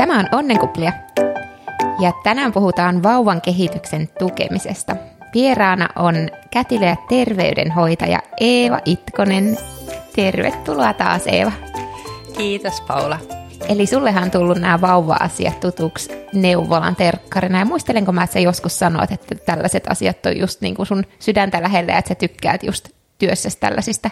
[0.00, 0.92] Tämä on Onnenkuplia.
[2.00, 4.96] Ja tänään puhutaan vauvan kehityksen tukemisesta.
[5.34, 6.14] Vieraana on
[6.50, 9.58] kätilö ja terveydenhoitaja Eeva Itkonen.
[10.16, 11.52] Tervetuloa taas Eeva.
[12.36, 13.18] Kiitos Paula.
[13.68, 17.58] Eli sullehan on tullut nämä vauva-asiat tutuksi neuvolan terkkarina.
[17.58, 21.04] Ja muistelenko mä, että sä joskus sanoit, että tällaiset asiat on just niin kuin sun
[21.18, 22.88] sydäntä lähellä, että sä tykkäät just
[23.18, 24.10] työssä tällaisista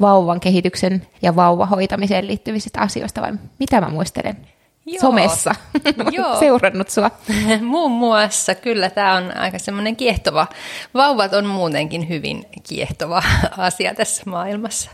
[0.00, 4.55] vauvan kehityksen ja vauvahoitamiseen liittyvistä asioista, vai mitä mä muistelen?
[4.86, 5.00] Joo.
[5.00, 5.54] somessa.
[6.12, 6.38] Joo.
[6.38, 7.10] seurannut sua.
[7.62, 10.46] Muun muassa, kyllä tämä on aika semmoinen kiehtova.
[10.94, 13.22] Vauvat on muutenkin hyvin kiehtova
[13.56, 14.90] asia tässä maailmassa.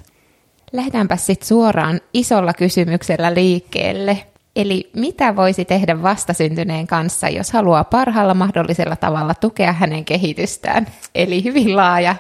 [0.73, 4.27] Lähdetäänpä sitten suoraan isolla kysymyksellä liikkeelle.
[4.56, 10.86] Eli mitä voisi tehdä vastasyntyneen kanssa, jos haluaa parhaalla mahdollisella tavalla tukea hänen kehitystään?
[11.14, 12.16] Eli hyvin laaja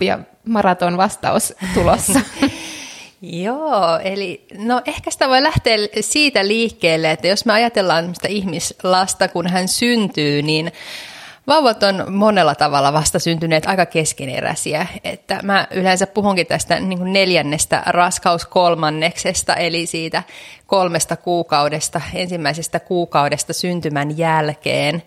[0.00, 2.20] ja maraton vastaus tulossa.
[3.22, 9.28] Joo, eli no ehkä sitä voi lähteä siitä liikkeelle, että jos me ajatellaan sitä ihmislasta,
[9.28, 10.72] kun hän syntyy, niin
[11.46, 14.86] Vauvat on monella tavalla vasta syntyneet aika keskeneräisiä.
[15.04, 20.22] Että mä yleensä puhunkin tästä niin neljännestä raskauskolmanneksesta, eli siitä
[20.66, 25.02] kolmesta kuukaudesta, ensimmäisestä kuukaudesta syntymän jälkeen,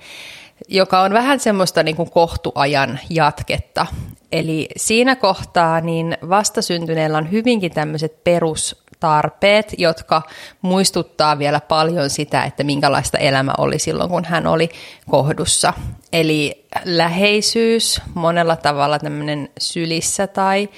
[0.67, 3.86] joka on vähän semmoista niin kuin kohtuajan jatketta.
[4.31, 10.22] Eli siinä kohtaa niin vastasyntyneellä on hyvinkin tämmöiset perustarpeet, jotka
[10.61, 14.70] muistuttaa vielä paljon sitä, että minkälaista elämä oli silloin, kun hän oli
[15.09, 15.73] kohdussa.
[16.14, 20.70] Eli läheisyys, monella tavalla tämmöinen sylissä tai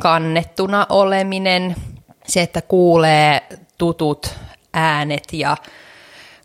[0.00, 1.76] kannettuna oleminen,
[2.26, 3.42] se, että kuulee
[3.78, 4.34] tutut
[4.74, 5.56] äänet ja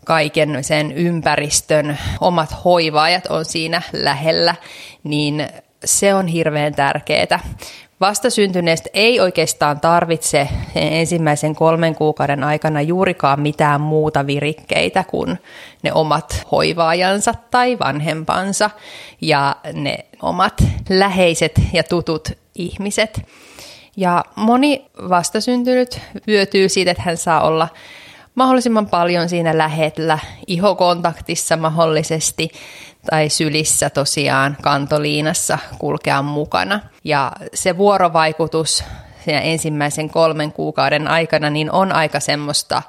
[0.04, 4.54] kaiken sen ympäristön omat hoivaajat on siinä lähellä,
[5.04, 5.48] niin
[5.84, 7.40] se on hirveän tärkeää.
[8.00, 15.38] Vastasyntyneestä ei oikeastaan tarvitse ensimmäisen kolmen kuukauden aikana juurikaan mitään muuta virikkeitä kuin
[15.82, 18.70] ne omat hoivaajansa tai vanhempansa
[19.20, 23.22] ja ne omat läheiset ja tutut ihmiset.
[23.96, 27.68] Ja moni vastasyntynyt hyötyy siitä, että hän saa olla
[28.34, 32.52] mahdollisimman paljon siinä lähellä, ihokontaktissa mahdollisesti
[33.10, 36.80] tai sylissä tosiaan kantoliinassa kulkea mukana.
[37.04, 38.84] Ja se vuorovaikutus
[39.24, 42.82] siinä ensimmäisen kolmen kuukauden aikana niin on aika semmoista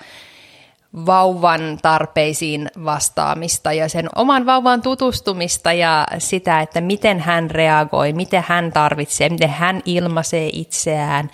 [1.06, 8.44] vauvan tarpeisiin vastaamista ja sen oman vauvan tutustumista ja sitä, että miten hän reagoi, miten
[8.48, 11.30] hän tarvitsee, miten hän ilmaisee itseään.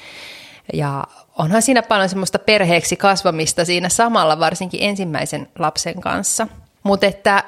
[0.74, 1.04] Ja
[1.38, 6.48] onhan siinä paljon semmoista perheeksi kasvamista siinä samalla, varsinkin ensimmäisen lapsen kanssa.
[6.84, 7.44] Mutta että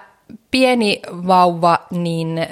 [0.52, 2.48] pieni vauva, niin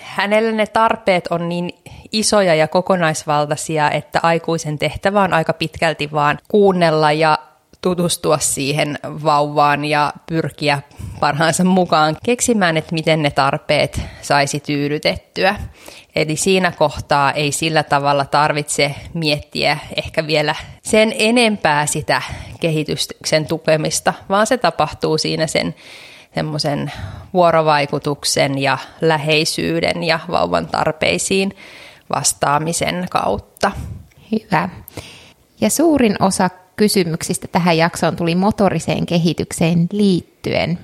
[0.00, 1.70] hänellä ne tarpeet on niin
[2.12, 7.38] isoja ja kokonaisvaltaisia, että aikuisen tehtävä on aika pitkälti vaan kuunnella ja
[7.80, 10.82] tutustua siihen vauvaan ja pyrkiä
[11.20, 15.56] parhaansa mukaan keksimään, että miten ne tarpeet saisi tyydytettyä.
[16.18, 22.22] Eli siinä kohtaa ei sillä tavalla tarvitse miettiä ehkä vielä sen enempää sitä
[22.60, 25.74] kehityksen tukemista, vaan se tapahtuu siinä sen
[26.34, 26.92] semmoisen
[27.34, 31.56] vuorovaikutuksen ja läheisyyden ja vauvan tarpeisiin
[32.14, 33.72] vastaamisen kautta.
[34.32, 34.68] Hyvä.
[35.60, 40.78] Ja suurin osa kysymyksistä tähän jaksoon tuli motoriseen kehitykseen liittyen.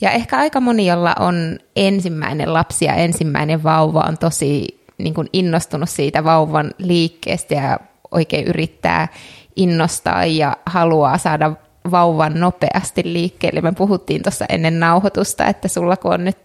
[0.00, 5.28] Ja ehkä aika moni, jolla on ensimmäinen lapsi ja ensimmäinen vauva, on tosi niin kuin
[5.32, 7.80] innostunut siitä vauvan liikkeestä ja
[8.10, 9.08] oikein yrittää
[9.56, 11.52] innostaa ja haluaa saada
[11.90, 13.60] vauvan nopeasti liikkeelle.
[13.60, 16.38] Me puhuttiin tuossa ennen nauhoitusta, että sulla kun on nyt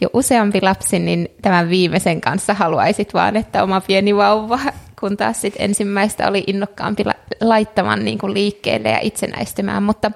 [0.00, 4.60] jo useampi lapsi, niin tämän viimeisen kanssa haluaisit vaan, että oma pieni vauva,
[5.00, 7.04] kun taas sit ensimmäistä oli innokkaampi
[7.40, 9.82] laittamaan niin kuin liikkeelle ja itsenäistymään.
[9.82, 10.10] Mutta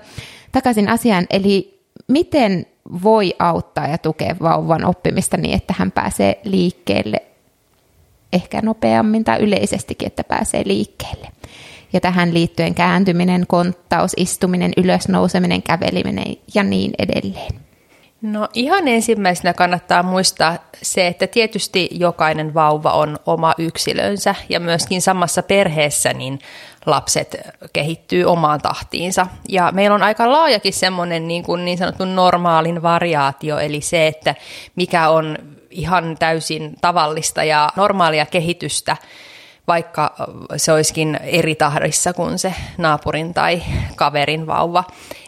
[0.52, 2.66] takaisin asiaan, eli miten
[3.02, 7.22] voi auttaa ja tukea vauvan oppimista niin, että hän pääsee liikkeelle
[8.32, 11.28] ehkä nopeammin tai yleisestikin, että pääsee liikkeelle
[11.92, 17.54] ja tähän liittyen kääntyminen, konttaus, istuminen, ylösnouseminen, käveliminen ja niin edelleen.
[18.22, 25.02] No ihan ensimmäisenä kannattaa muistaa se, että tietysti jokainen vauva on oma yksilönsä ja myöskin
[25.02, 26.38] samassa perheessä niin
[26.86, 27.36] lapset
[27.72, 29.26] kehittyy omaan tahtiinsa.
[29.48, 34.34] Ja meillä on aika laajakin semmoinen niin, kuin niin sanottu normaalin variaatio, eli se, että
[34.76, 35.38] mikä on
[35.70, 38.96] ihan täysin tavallista ja normaalia kehitystä
[39.68, 40.14] vaikka
[40.56, 43.62] se olisikin eri tahdissa kuin se naapurin tai
[43.96, 44.84] kaverin vauva.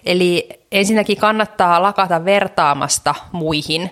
[0.06, 3.90] Eli ensinnäkin kannattaa lakata vertaamasta muihin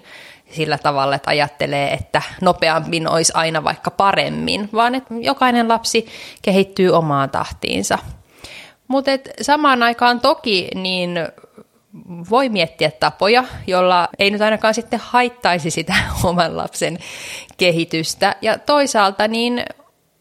[0.52, 6.06] sillä tavalla, että ajattelee, että nopeammin olisi aina vaikka paremmin, vaan että jokainen lapsi
[6.42, 7.98] kehittyy omaan tahtiinsa.
[8.88, 9.10] Mutta
[9.40, 11.18] samaan aikaan toki niin
[12.30, 15.94] voi miettiä tapoja, jolla ei nyt ainakaan sitten haittaisi sitä
[16.24, 16.98] oman lapsen
[17.56, 18.36] kehitystä.
[18.42, 19.64] Ja toisaalta niin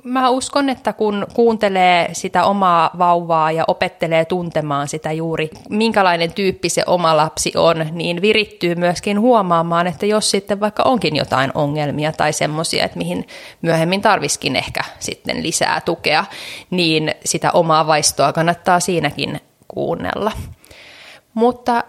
[0.04, 6.70] mä uskon, että kun kuuntelee sitä omaa vauvaa ja opettelee tuntemaan sitä juuri, minkälainen tyyppi
[6.70, 12.12] se oma lapsi on, niin virittyy myöskin huomaamaan, että jos sitten vaikka onkin jotain ongelmia
[12.12, 13.28] tai semmoisia, että mihin
[13.62, 16.26] myöhemmin tarviskin ehkä sitten lisää tukea,
[16.70, 20.32] niin sitä omaa vaistoa kannattaa siinäkin kuunnella.
[21.34, 21.84] Mutta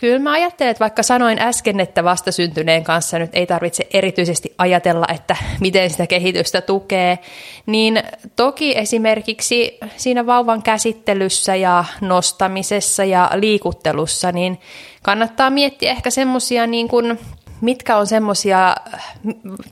[0.00, 5.06] Kyllä mä ajattelen, että vaikka sanoin äsken, että vastasyntyneen kanssa nyt ei tarvitse erityisesti ajatella,
[5.14, 7.18] että miten sitä kehitystä tukee,
[7.66, 8.02] niin
[8.36, 14.60] toki esimerkiksi siinä vauvan käsittelyssä ja nostamisessa ja liikuttelussa, niin
[15.02, 17.18] kannattaa miettiä ehkä semmoisia niin kuin
[17.60, 18.76] mitkä on semmoisia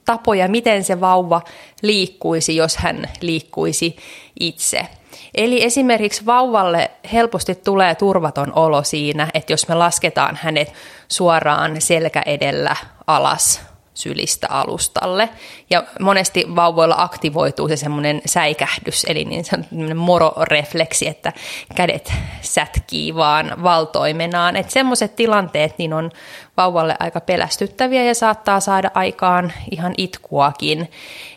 [0.04, 1.42] tapoja, miten se vauva
[1.82, 3.96] liikkuisi, jos hän liikkuisi
[4.40, 4.86] itse.
[5.36, 10.72] Eli esimerkiksi vauvalle helposti tulee turvaton olo siinä, että jos me lasketaan hänet
[11.08, 15.28] suoraan selkä edellä alas sylistä alustalle.
[15.70, 21.32] Ja monesti vauvoilla aktivoituu se semmoinen säikähdys, eli niin semmoinen mororefleksi, että
[21.74, 24.56] kädet sätkii vaan valtoimenaan.
[24.56, 26.10] Että semmoiset tilanteet niin on
[26.56, 30.90] vauvalle aika pelästyttäviä ja saattaa saada aikaan ihan itkuakin.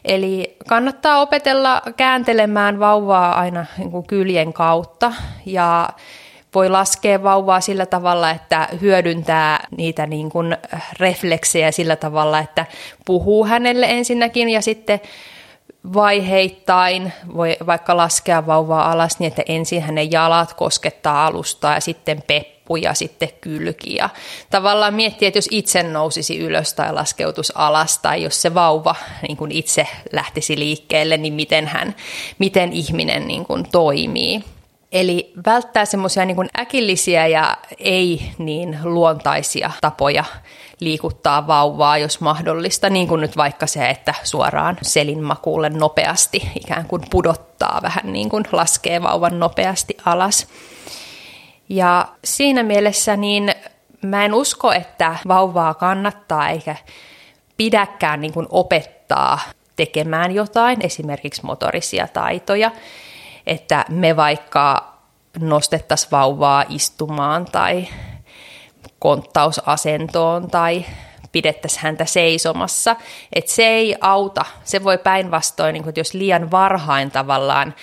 [0.05, 5.13] Eli kannattaa opetella kääntelemään vauvaa aina niin kuin kyljen kautta
[5.45, 5.89] ja
[6.55, 10.57] voi laskea vauvaa sillä tavalla, että hyödyntää niitä niin kuin
[10.99, 12.65] refleksejä sillä tavalla, että
[13.05, 14.99] puhuu hänelle ensinnäkin ja sitten
[15.93, 22.23] vaiheittain voi vaikka laskea vauvaa alas niin, että ensin hänen jalat koskettaa alustaa ja sitten
[22.27, 23.95] peppu ja sitten kylki.
[23.95, 24.09] Ja
[24.49, 28.95] tavallaan miettiä, että jos itse nousisi ylös tai laskeutus alas tai jos se vauva
[29.27, 31.95] niin kuin itse lähtisi liikkeelle, niin miten, hän,
[32.39, 34.43] miten ihminen niin kuin toimii.
[34.91, 40.23] Eli välttää semmoisia niin äkillisiä ja ei niin luontaisia tapoja
[40.79, 47.01] liikuttaa vauvaa, jos mahdollista, niin kuin nyt vaikka se, että suoraan selinmakuulle nopeasti ikään kuin
[47.09, 50.47] pudottaa vähän niin kuin laskee vauvan nopeasti alas.
[51.69, 53.55] Ja siinä mielessä niin
[54.01, 56.75] mä en usko, että vauvaa kannattaa eikä
[57.57, 59.39] pidäkään niin kuin opettaa
[59.75, 62.71] tekemään jotain, esimerkiksi motorisia taitoja,
[63.49, 64.93] että me vaikka
[65.39, 67.87] nostettaisiin vauvaa istumaan tai
[68.99, 70.85] konttausasentoon tai
[71.31, 72.95] pidettäisiin häntä seisomassa.
[73.33, 74.45] Että se ei auta.
[74.63, 77.75] Se voi päinvastoin, niin jos liian varhain tavallaan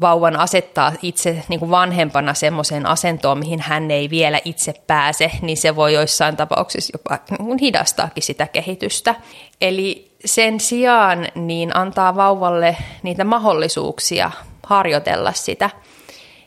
[0.00, 5.56] vauvan asettaa itse niin kuin vanhempana semmoiseen asentoon, mihin hän ei vielä itse pääse, niin
[5.56, 9.14] se voi joissain tapauksissa jopa niin hidastaakin sitä kehitystä.
[9.60, 14.30] Eli sen sijaan niin antaa vauvalle niitä mahdollisuuksia
[14.72, 15.70] harjoitella sitä.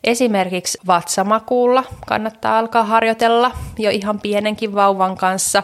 [0.04, 5.64] Esimerkiksi vatsamakuulla kannattaa alkaa harjoitella jo ihan pienenkin vauvan kanssa.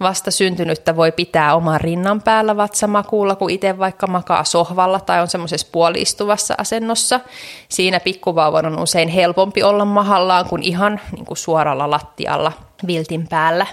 [0.00, 5.28] Vasta syntynyttä voi pitää oman rinnan päällä vatsamakuulla, kun itse vaikka makaa sohvalla tai on
[5.28, 7.20] semmoisessa puoliistuvassa asennossa.
[7.68, 12.52] Siinä pikkuvauvan on usein helpompi olla mahallaan kuin ihan niin kuin suoralla lattialla
[12.86, 13.66] viltin päällä.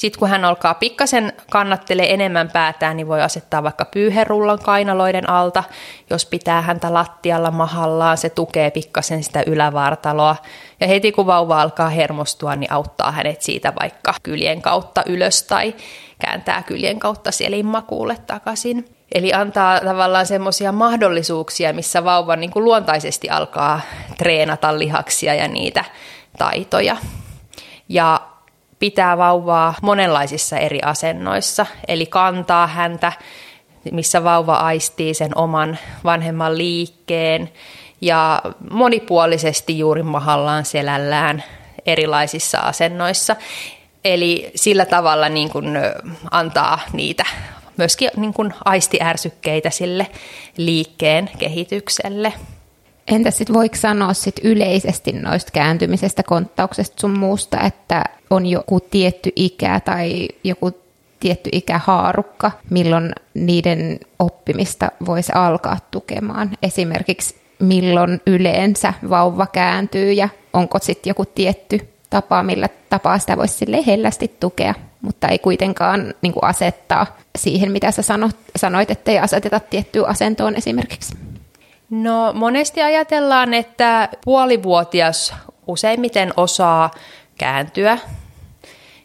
[0.00, 5.64] Sitten kun hän alkaa pikkasen kannattelee enemmän päätään, niin voi asettaa vaikka pyyherullan kainaloiden alta.
[6.10, 10.36] Jos pitää häntä lattialla mahallaan, se tukee pikkasen sitä ylävartaloa.
[10.80, 15.74] Ja heti kun vauva alkaa hermostua, niin auttaa hänet siitä vaikka kyljen kautta ylös tai
[16.18, 18.88] kääntää kyljen kautta selinmakuulle takaisin.
[19.14, 23.80] Eli antaa tavallaan semmoisia mahdollisuuksia, missä vauva niin kuin luontaisesti alkaa
[24.18, 25.84] treenata lihaksia ja niitä
[26.38, 26.96] taitoja.
[27.88, 28.20] Ja
[28.80, 33.12] pitää vauvaa monenlaisissa eri asennoissa, eli kantaa häntä,
[33.92, 37.52] missä vauva aistii sen oman vanhemman liikkeen
[38.00, 41.44] ja monipuolisesti juuri mahallaan selällään
[41.86, 43.36] erilaisissa asennoissa.
[44.04, 45.78] Eli sillä tavalla niin kuin
[46.30, 47.24] antaa niitä
[47.76, 50.06] myöskin niin kuin aistiärsykkeitä sille
[50.56, 52.32] liikkeen kehitykselle.
[53.10, 59.32] Entä sitten voiko sanoa sit yleisesti noista kääntymisestä, konttauksesta sun muusta, että on joku tietty
[59.36, 60.72] ikä tai joku
[61.20, 66.50] tietty ikähaarukka, milloin niiden oppimista voisi alkaa tukemaan.
[66.62, 73.54] Esimerkiksi milloin yleensä vauva kääntyy ja onko sitten joku tietty tapa, millä tapaa sitä voisi
[73.54, 77.06] sille hellästi tukea, mutta ei kuitenkaan niin asettaa
[77.38, 78.02] siihen, mitä sä
[78.56, 81.29] sanoit, ettei aseteta tiettyä asentoon esimerkiksi.
[81.90, 85.34] No monesti ajatellaan, että puolivuotias
[85.66, 86.90] useimmiten osaa
[87.38, 87.98] kääntyä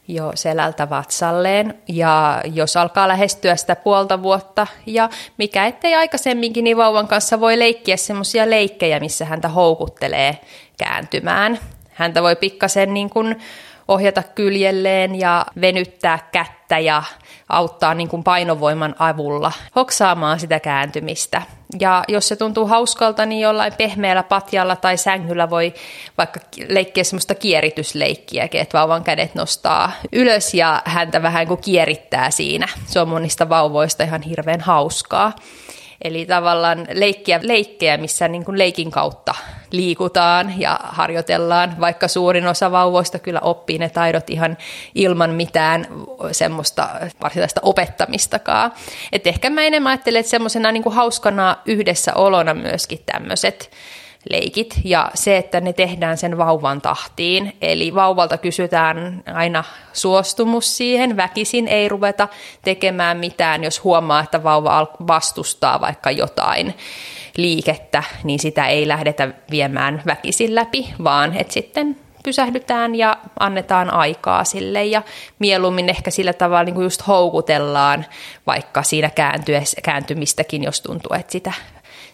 [0.08, 6.78] jo selältä vatsalleen ja jos alkaa lähestyä sitä puolta vuotta ja mikä ettei aikaisemminkin, niin
[6.78, 10.40] vauvan kanssa voi leikkiä semmoisia leikkejä, missä häntä houkuttelee
[10.78, 11.60] kääntymään.
[11.90, 13.40] häntä voi pikkasen niin kuin
[13.88, 17.04] ohjata kyljelleen ja venyttää kättä ja
[17.50, 21.42] auttaa niin kuin painovoiman avulla hoksaamaan sitä kääntymistä.
[21.80, 25.74] Ja jos se tuntuu hauskalta, niin jollain pehmeällä patjalla tai sängyllä voi
[26.18, 32.68] vaikka leikkiä semmoista kieritysleikkiäkin, että vauvan kädet nostaa ylös ja häntä vähän kuin kierittää siinä.
[32.86, 35.34] Se on monista vauvoista ihan hirveän hauskaa.
[36.02, 39.36] Eli tavallaan leikkiä leikkejä, missä niin kuin leikin kautta
[39.72, 44.58] liikutaan ja harjoitellaan, vaikka suurin osa vauvoista kyllä oppii ne taidot ihan
[44.96, 45.88] ilman mitään
[46.32, 46.90] semmoista
[47.24, 48.74] varsinaista opettamistakaan.
[49.12, 53.72] Et ehkä mä enemmän ajattelen, että semmoisena niin hauskana yhdessä olona myöskin tämmöiset
[54.30, 57.58] leikit ja se, että ne tehdään sen vauvan tahtiin.
[57.62, 59.64] Eli vauvalta kysytään aina
[59.94, 62.28] suostumus siihen, väkisin ei ruveta
[62.64, 66.74] tekemään mitään, jos huomaa, että vauva vastustaa vaikka jotain
[67.38, 74.44] liikettä, niin sitä ei lähdetä viemään väkisin läpi, vaan että sitten pysähdytään ja annetaan aikaa
[74.44, 75.02] sille ja
[75.40, 78.06] mieluummin ehkä sillä tavalla niin kuin just houkutellaan
[78.48, 79.10] vaikka siinä
[79.84, 81.54] kääntymistäkin, jos tuntuu, että sitä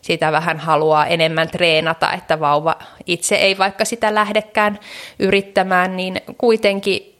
[0.01, 4.79] sitä vähän haluaa enemmän treenata, että vauva itse ei vaikka sitä lähdekään
[5.19, 7.10] yrittämään, niin kuitenkin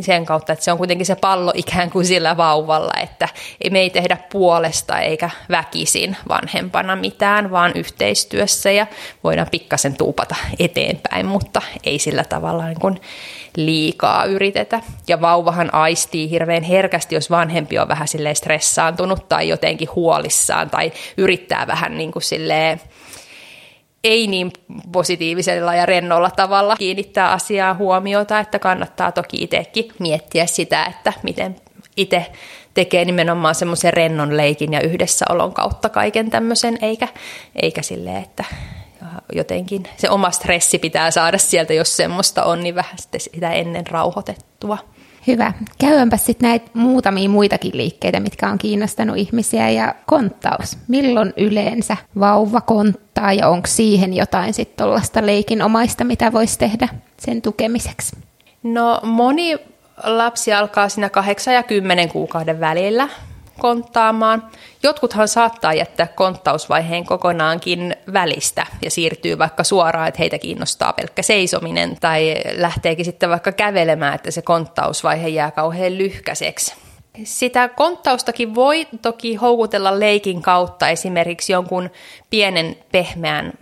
[0.00, 3.28] sen kautta, että se on kuitenkin se pallo ikään kuin sillä vauvalla, että
[3.70, 8.86] me ei tehdä puolesta eikä väkisin vanhempana mitään, vaan yhteistyössä ja
[9.24, 13.00] voidaan pikkasen tuupata eteenpäin, mutta ei sillä tavalla niin kuin
[13.56, 14.80] liikaa yritetä.
[15.08, 21.66] Ja vauvahan aistii hirveän herkästi, jos vanhempi on vähän stressaantunut tai jotenkin huolissaan tai yrittää
[21.66, 22.80] vähän niin kuin silleen
[24.04, 24.52] ei niin
[24.92, 31.56] positiivisella ja rennolla tavalla kiinnittää asiaa huomiota, että kannattaa toki itsekin miettiä sitä, että miten
[31.96, 32.26] itse
[32.74, 37.08] tekee nimenomaan semmoisen rennon leikin ja yhdessäolon kautta kaiken tämmöisen, eikä,
[37.62, 38.44] eikä silleen, että
[39.32, 44.78] jotenkin se oma stressi pitää saada sieltä, jos semmoista on, niin vähän sitä ennen rauhoitettua.
[45.26, 45.52] Hyvä.
[45.78, 49.70] Käydäänpä sitten näitä muutamia muitakin liikkeitä, mitkä on kiinnostanut ihmisiä.
[49.70, 50.78] Ja konttaus.
[50.88, 56.88] Milloin yleensä vauva konttaa ja onko siihen jotain sitten tuollaista leikinomaista, mitä voisi tehdä
[57.18, 58.16] sen tukemiseksi?
[58.62, 59.56] No moni
[60.04, 63.08] lapsi alkaa siinä 8 ja 10 kuukauden välillä
[63.58, 64.50] konttaamaan.
[64.82, 71.96] Jotkuthan saattaa jättää konttausvaiheen kokonaankin välistä ja siirtyy vaikka suoraan, että heitä kiinnostaa pelkkä seisominen
[72.00, 76.74] tai lähteekin sitten vaikka kävelemään, että se konttausvaihe jää kauhean lyhkäiseksi.
[77.24, 81.90] Sitä konttaustakin voi toki houkutella leikin kautta esimerkiksi jonkun
[82.30, 83.52] pienen pehmeän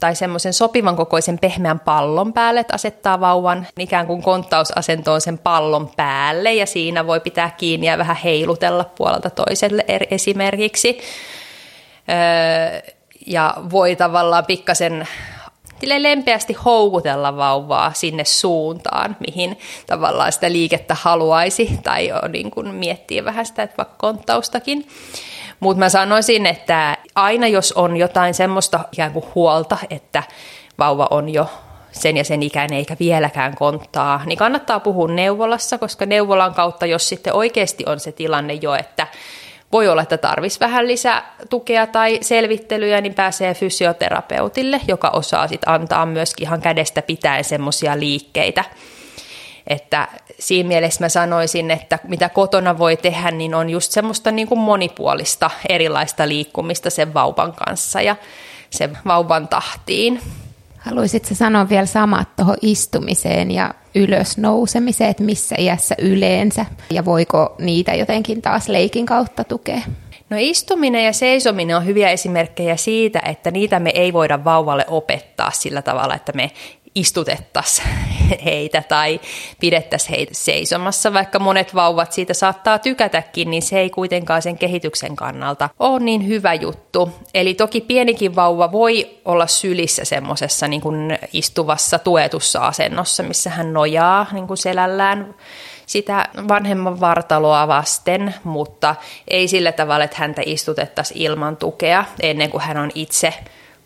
[0.00, 5.90] tai semmoisen sopivan kokoisen pehmeän pallon päälle, että asettaa vauvan ikään kuin konttausasentoon sen pallon
[5.96, 10.98] päälle ja siinä voi pitää kiinni ja vähän heilutella puolelta toiselle esimerkiksi.
[12.08, 12.92] Öö,
[13.26, 15.08] ja voi tavallaan pikkasen
[15.82, 23.46] lempeästi houkutella vauvaa sinne suuntaan, mihin tavallaan sitä liikettä haluaisi, tai niin kuin miettii vähän
[23.46, 24.88] sitä, että vaikka konttaustakin.
[25.60, 30.22] Mutta mä sanoisin, että aina jos on jotain semmoista ikään kuin huolta, että
[30.78, 31.46] vauva on jo
[31.92, 37.08] sen ja sen ikäinen eikä vieläkään konttaa, niin kannattaa puhua neuvolassa, koska neuvolan kautta, jos
[37.08, 39.06] sitten oikeasti on se tilanne jo, että
[39.72, 45.72] voi olla, että tarvitsisi vähän lisää tukea tai selvittelyjä, niin pääsee fysioterapeutille, joka osaa sitten
[45.72, 48.64] antaa myöskin ihan kädestä pitäen semmoisia liikkeitä,
[49.66, 54.48] että siinä mielessä mä sanoisin, että mitä kotona voi tehdä, niin on just semmoista niin
[54.48, 58.16] kuin monipuolista erilaista liikkumista sen vauvan kanssa ja
[58.70, 60.20] sen vauvan tahtiin.
[60.78, 67.54] Haluaisitko sanoa vielä samat tuohon istumiseen ja ylös nousemiseen, että missä iässä yleensä ja voiko
[67.58, 69.80] niitä jotenkin taas leikin kautta tukea?
[70.30, 75.50] No istuminen ja seisominen on hyviä esimerkkejä siitä, että niitä me ei voida vauvalle opettaa
[75.50, 76.50] sillä tavalla, että me
[76.96, 77.88] istutettaisiin
[78.44, 79.20] heitä tai
[79.60, 85.16] pidettäisiin heitä seisomassa, vaikka monet vauvat siitä saattaa tykätäkin, niin se ei kuitenkaan sen kehityksen
[85.16, 87.10] kannalta ole niin hyvä juttu.
[87.34, 90.82] Eli toki pienikin vauva voi olla sylissä semmoisessa niin
[91.32, 95.34] istuvassa tuetussa asennossa, missä hän nojaa niin kuin selällään
[95.86, 98.94] sitä vanhemman vartaloa vasten, mutta
[99.28, 103.34] ei sillä tavalla, että häntä istutettaisiin ilman tukea ennen kuin hän on itse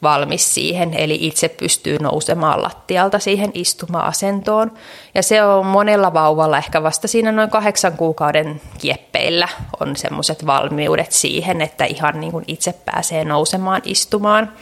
[0.02, 4.72] valmis siihen, eli itse pystyy nousemaan lattialta siihen istuma-asentoon.
[5.14, 9.48] Ja se on monella vauvalla ehkä vasta siinä noin kahdeksan kuukauden kieppeillä
[9.80, 14.52] on semmoiset valmiudet siihen, että ihan niin kuin itse pääsee nousemaan istumaan.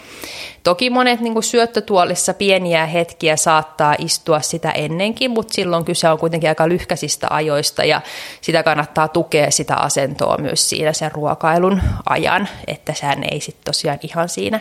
[0.62, 6.18] Toki monet niin kuin syöttötuolissa pieniä hetkiä saattaa istua sitä ennenkin, mutta silloin kyse on
[6.18, 8.00] kuitenkin aika lyhkäisistä ajoista ja
[8.40, 13.98] sitä kannattaa tukea sitä asentoa myös siinä sen ruokailun ajan, että sehän ei sitten tosiaan
[14.02, 14.60] ihan siinä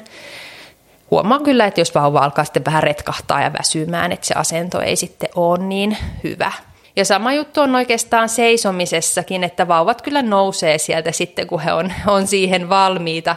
[1.11, 4.95] huomaan kyllä, että jos vauva alkaa sitten vähän retkahtaa ja väsymään, että se asento ei
[4.95, 6.51] sitten ole niin hyvä.
[6.95, 11.93] Ja sama juttu on oikeastaan seisomisessakin, että vauvat kyllä nousee sieltä sitten, kun he on,
[12.07, 13.35] on siihen valmiita.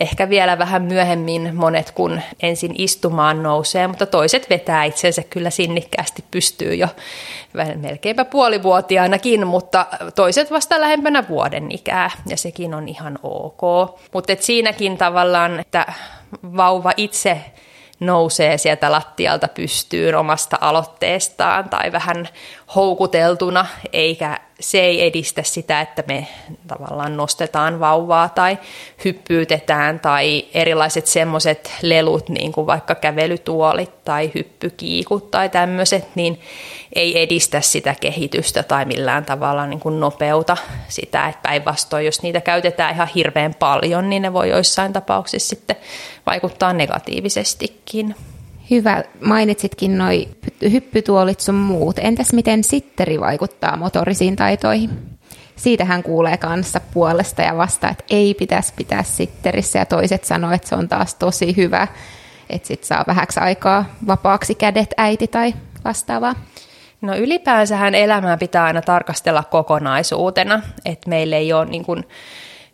[0.00, 6.24] Ehkä vielä vähän myöhemmin monet, kun ensin istumaan nousee, mutta toiset vetää itsensä kyllä sinnikkäästi
[6.30, 6.88] pystyy jo
[7.76, 13.60] melkeinpä puolivuotiaanakin, mutta toiset vasta lähempänä vuoden ikää, ja sekin on ihan ok.
[14.12, 15.92] Mutta siinäkin tavallaan, että
[16.56, 17.40] vauva itse
[18.00, 22.28] nousee sieltä lattialta pystyyn omasta aloitteestaan tai vähän
[22.74, 26.28] houkuteltuna, eikä se ei edistä sitä, että me
[26.66, 28.58] tavallaan nostetaan vauvaa tai
[29.04, 36.40] hyppyytetään tai erilaiset semmoiset lelut, niin kuin vaikka kävelytuolit tai hyppykiikut tai tämmöiset, niin
[36.94, 40.56] ei edistä sitä kehitystä tai millään tavalla niin kuin nopeuta
[40.88, 45.76] sitä, että päinvastoin, jos niitä käytetään ihan hirveän paljon, niin ne voi joissain tapauksissa sitten
[46.26, 48.14] vaikuttaa negatiivisestikin.
[48.70, 50.28] Hyvä, mainitsitkin noi
[50.72, 51.98] hyppytuolit sun muut.
[51.98, 54.90] Entäs miten sitteri vaikuttaa motorisiin taitoihin?
[55.56, 60.68] Siitähän kuulee kanssa puolesta ja vasta, että ei pitäisi pitää sitterissä ja toiset sanoo, että
[60.68, 61.88] se on taas tosi hyvä,
[62.50, 66.34] että sit saa vähäksi aikaa vapaaksi kädet äiti tai vastaavaa.
[67.04, 72.04] No ylipäänsähän elämää pitää aina tarkastella kokonaisuutena, että meillä ei ole niin kuin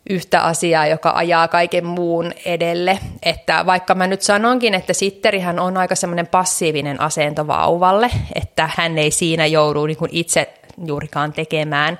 [0.09, 2.99] yhtä asiaa, joka ajaa kaiken muun edelle.
[3.23, 8.97] Että vaikka mä nyt sanonkin, että sitterihän on aika semmoinen passiivinen asento vauvalle, että hän
[8.97, 10.53] ei siinä joudu niin kuin itse
[10.85, 11.99] juurikaan tekemään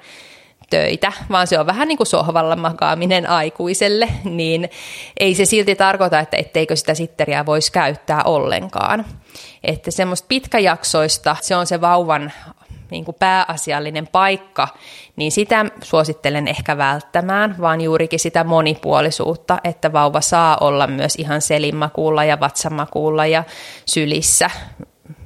[0.71, 4.69] töitä, vaan se on vähän niin kuin sohvalla makaaminen aikuiselle, niin
[5.19, 9.05] ei se silti tarkoita, että etteikö sitä sitteriä voisi käyttää ollenkaan.
[9.63, 12.31] Että semmoista pitkäjaksoista, se on se vauvan
[12.91, 14.67] niin kuin pääasiallinen paikka,
[15.15, 21.41] niin sitä suosittelen ehkä välttämään, vaan juurikin sitä monipuolisuutta, että vauva saa olla myös ihan
[21.41, 23.43] selinmakuulla ja vatsamakuulla ja
[23.85, 24.49] sylissä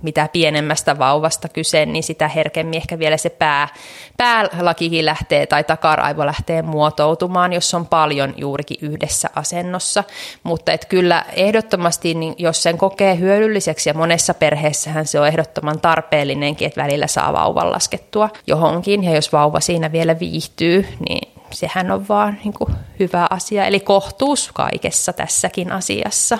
[0.01, 3.67] mitä pienemmästä vauvasta kyse, niin sitä herkemmin ehkä vielä se pää,
[4.17, 10.03] päälakikin lähtee tai takaraivo lähtee muotoutumaan, jos on paljon juurikin yhdessä asennossa.
[10.43, 15.79] Mutta et kyllä ehdottomasti, niin jos sen kokee hyödylliseksi ja monessa perheessähän se on ehdottoman
[15.79, 21.91] tarpeellinenkin, että välillä saa vauvan laskettua johonkin ja jos vauva siinä vielä viihtyy, niin sehän
[21.91, 23.65] on vaan niin kuin hyvä asia.
[23.65, 26.37] Eli kohtuus kaikessa tässäkin asiassa.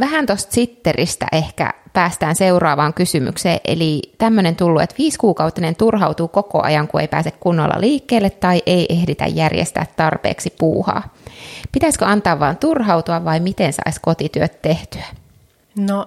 [0.00, 3.60] Vähän tuosta sitteristä ehkä päästään seuraavaan kysymykseen.
[3.64, 8.86] Eli tämmöinen tullut, että viisikuukautinen turhautuu koko ajan, kun ei pääse kunnolla liikkeelle tai ei
[8.88, 11.14] ehditä järjestää tarpeeksi puuhaa.
[11.72, 15.04] Pitäisikö antaa vain turhautua vai miten saisi kotityöt tehtyä?
[15.78, 16.06] No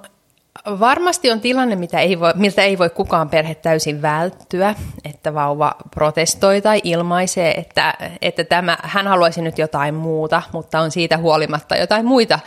[0.79, 5.75] Varmasti on tilanne, mitä ei voi, miltä ei voi kukaan perhe täysin välttyä, että vauva
[5.91, 11.75] protestoi tai ilmaisee, että, että tämä, hän haluaisi nyt jotain muuta, mutta on siitä huolimatta
[11.75, 12.39] jotain muita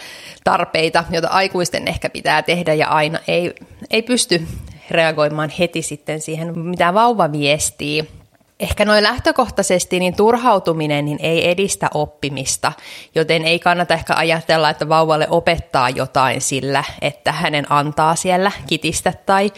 [0.45, 3.55] tarpeita, joita aikuisten ehkä pitää tehdä ja aina ei,
[3.91, 4.47] ei pysty
[4.91, 8.09] reagoimaan heti sitten siihen, mitä vauva viestii.
[8.61, 12.73] Ehkä noin lähtökohtaisesti niin turhautuminen niin ei edistä oppimista,
[13.15, 19.13] joten ei kannata ehkä ajatella, että vauvalle opettaa jotain sillä, että hänen antaa siellä kitistä
[19.27, 19.53] tai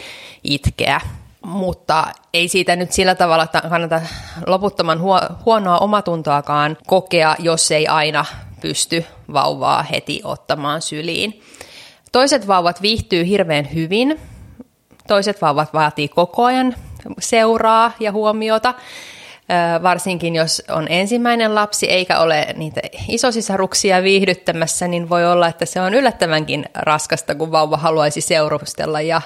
[0.44, 1.00] itkeä.
[1.42, 4.00] Mutta ei siitä nyt sillä tavalla kannata
[4.46, 5.00] loputtoman
[5.44, 8.24] huonoa omatuntoakaan kokea, jos ei aina
[8.60, 11.42] pysty vauvaa heti ottamaan syliin.
[12.12, 14.20] Toiset vauvat viihtyy hirveän hyvin,
[15.08, 16.74] toiset vauvat vaatii koko ajan
[17.20, 18.74] seuraa ja huomiota,
[19.82, 25.80] varsinkin jos on ensimmäinen lapsi eikä ole niitä isosisaruksia viihdyttämässä, niin voi olla, että se
[25.80, 29.22] on yllättävänkin raskasta, kun vauva haluaisi seurustella ja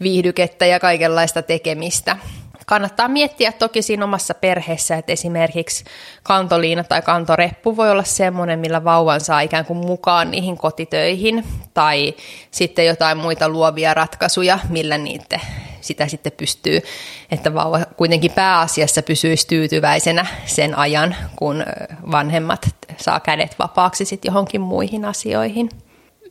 [0.00, 2.16] viihdykettä ja kaikenlaista tekemistä.
[2.66, 5.84] Kannattaa miettiä toki siinä omassa perheessä, että esimerkiksi
[6.22, 11.44] kantoliina tai kantoreppu voi olla semmoinen, millä vauvan saa ikään kuin mukaan niihin kotitöihin,
[11.74, 12.14] tai
[12.50, 15.40] sitten jotain muita luovia ratkaisuja, millä niitä
[15.80, 16.80] sitä sitten pystyy,
[17.30, 21.64] että vauva kuitenkin pääasiassa pysyisi tyytyväisenä sen ajan, kun
[22.10, 25.68] vanhemmat saa kädet vapaaksi sitten johonkin muihin asioihin.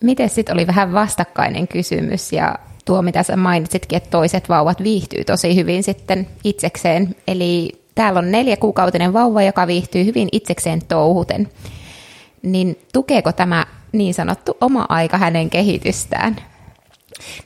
[0.04, 2.56] Miten sitten oli vähän vastakkainen kysymys ja
[2.86, 7.16] tuo, mitä sä mainitsitkin, että toiset vauvat viihtyy tosi hyvin sitten itsekseen.
[7.28, 11.50] Eli täällä on neljä kuukautinen vauva, joka viihtyy hyvin itsekseen touhuten.
[12.44, 16.36] Niin tukeeko tämä niin sanottu oma aika hänen kehitystään?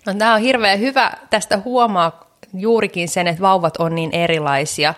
[0.06, 1.12] No, tämä on hirveän hyvä.
[1.30, 4.94] Tästä huomaa juurikin sen, että vauvat on niin erilaisia.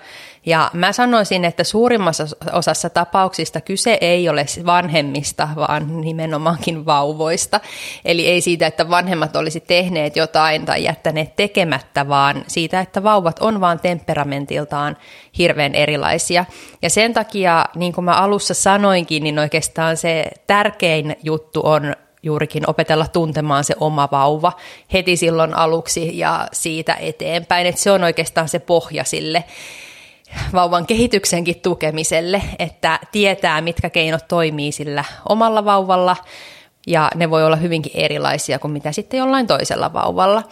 [0.46, 7.60] Ja mä sanoisin, että suurimmassa osassa tapauksista kyse ei ole vanhemmista, vaan nimenomaankin vauvoista.
[8.06, 13.40] Eli ei siitä, että vanhemmat olisi tehneet jotain tai jättäneet tekemättä, vaan siitä, että vauvat
[13.40, 14.98] on vaan temperamentiltaan
[15.38, 16.46] hirveän erilaisia.
[16.82, 22.70] Ja sen takia, niin kuin mä alussa sanoinkin, niin oikeastaan se tärkein juttu on juurikin
[22.70, 24.52] opetella tuntemaan se oma vauva
[24.94, 27.68] heti silloin aluksi ja siitä eteenpäin.
[27.68, 29.44] Että se on oikeastaan se pohja sille
[30.54, 36.16] vauvan kehityksenkin tukemiselle, että tietää, mitkä keinot toimii sillä omalla vauvalla,
[36.88, 40.44] ja ne voi olla hyvinkin erilaisia kuin mitä sitten jollain toisella vauvalla.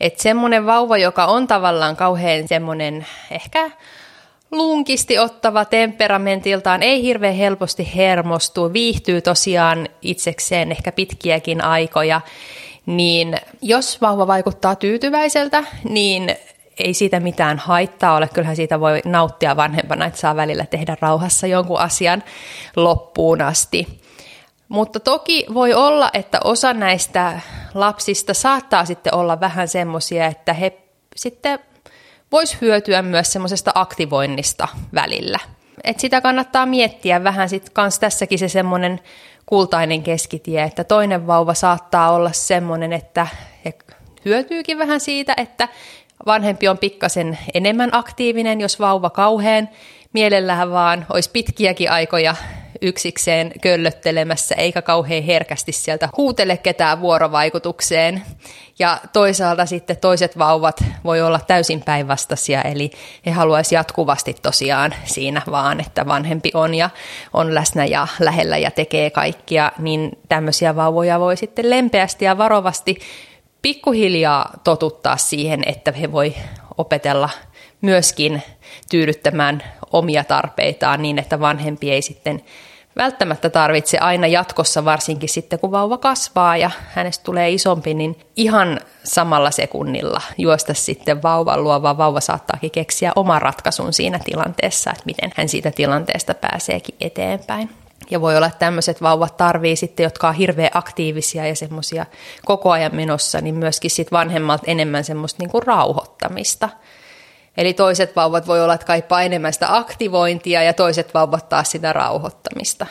[0.00, 3.70] Että semmoinen vauva, joka on tavallaan kauhean semmoinen ehkä
[4.50, 12.20] lunkisti ottava temperamentiltaan, ei hirveän helposti hermostu, viihtyy tosiaan itsekseen ehkä pitkiäkin aikoja,
[12.86, 16.36] niin jos vauva vaikuttaa tyytyväiseltä, niin
[16.78, 18.28] ei siitä mitään haittaa ole.
[18.34, 22.22] Kyllähän siitä voi nauttia vanhempana, että saa välillä tehdä rauhassa jonkun asian
[22.76, 24.00] loppuun asti.
[24.68, 27.40] Mutta toki voi olla, että osa näistä
[27.74, 30.78] lapsista saattaa sitten olla vähän semmoisia, että he
[31.16, 31.58] sitten
[32.32, 35.38] vois hyötyä myös semmoisesta aktivoinnista välillä.
[35.84, 39.00] Et sitä kannattaa miettiä vähän sitten kans tässäkin se semmoinen
[39.46, 43.26] kultainen keskitie, että toinen vauva saattaa olla semmoinen, että
[43.64, 43.74] he
[44.24, 45.68] hyötyykin vähän siitä, että
[46.26, 49.68] vanhempi on pikkasen enemmän aktiivinen, jos vauva kauhean
[50.12, 52.34] mielellään vaan olisi pitkiäkin aikoja
[52.82, 58.22] yksikseen köllöttelemässä, eikä kauhean herkästi sieltä huutele ketään vuorovaikutukseen.
[58.78, 62.90] Ja toisaalta sitten toiset vauvat voi olla täysin päinvastaisia, eli
[63.26, 66.90] he haluaisivat jatkuvasti tosiaan siinä vaan, että vanhempi on ja
[67.32, 72.98] on läsnä ja lähellä ja tekee kaikkia, niin tämmöisiä vauvoja voi sitten lempeästi ja varovasti
[73.62, 76.34] pikkuhiljaa totuttaa siihen, että he voi
[76.78, 77.30] opetella
[77.80, 78.42] myöskin
[78.90, 79.62] tyydyttämään
[79.92, 82.42] omia tarpeitaan niin, että vanhempi ei sitten
[82.98, 88.80] välttämättä tarvitse aina jatkossa, varsinkin sitten kun vauva kasvaa ja hänestä tulee isompi, niin ihan
[89.04, 95.02] samalla sekunnilla juosta sitten vauvan luo, vaan vauva saattaakin keksiä oman ratkaisun siinä tilanteessa, että
[95.06, 97.70] miten hän siitä tilanteesta pääseekin eteenpäin.
[98.10, 102.06] Ja voi olla, että tämmöiset vauvat tarvii sitten, jotka on hirveän aktiivisia ja semmoisia
[102.44, 106.68] koko ajan menossa, niin myöskin sitten vanhemmalta enemmän semmoista niin kuin rauhoittamista–
[107.58, 111.92] Eli toiset vauvat voi olla, että kaipaa enemmän sitä aktivointia ja toiset vauvat taas sitä
[111.92, 112.86] rauhoittamista.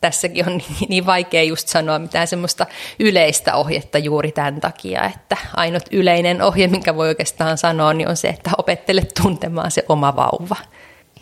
[0.00, 2.66] Tässäkin on niin, vaikea just sanoa mitään semmoista
[2.98, 8.16] yleistä ohjetta juuri tämän takia, että ainut yleinen ohje, minkä voi oikeastaan sanoa, niin on
[8.16, 10.56] se, että opettele tuntemaan se oma vauva.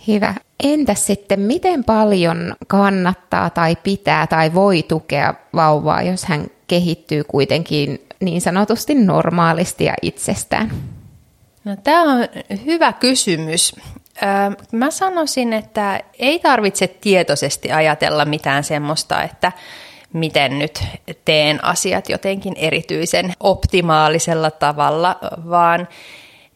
[0.06, 0.34] Hyvä.
[0.62, 8.06] Entäs sitten, miten paljon kannattaa tai pitää tai voi tukea vauvaa, jos hän kehittyy kuitenkin
[8.20, 10.95] niin sanotusti normaalisti ja itsestään?
[11.66, 12.28] No, tämä on
[12.64, 13.76] hyvä kysymys.
[14.72, 19.52] Mä sanoisin, että ei tarvitse tietoisesti ajatella mitään semmoista, että
[20.12, 20.84] miten nyt
[21.24, 25.18] teen asiat jotenkin erityisen optimaalisella tavalla,
[25.50, 25.88] vaan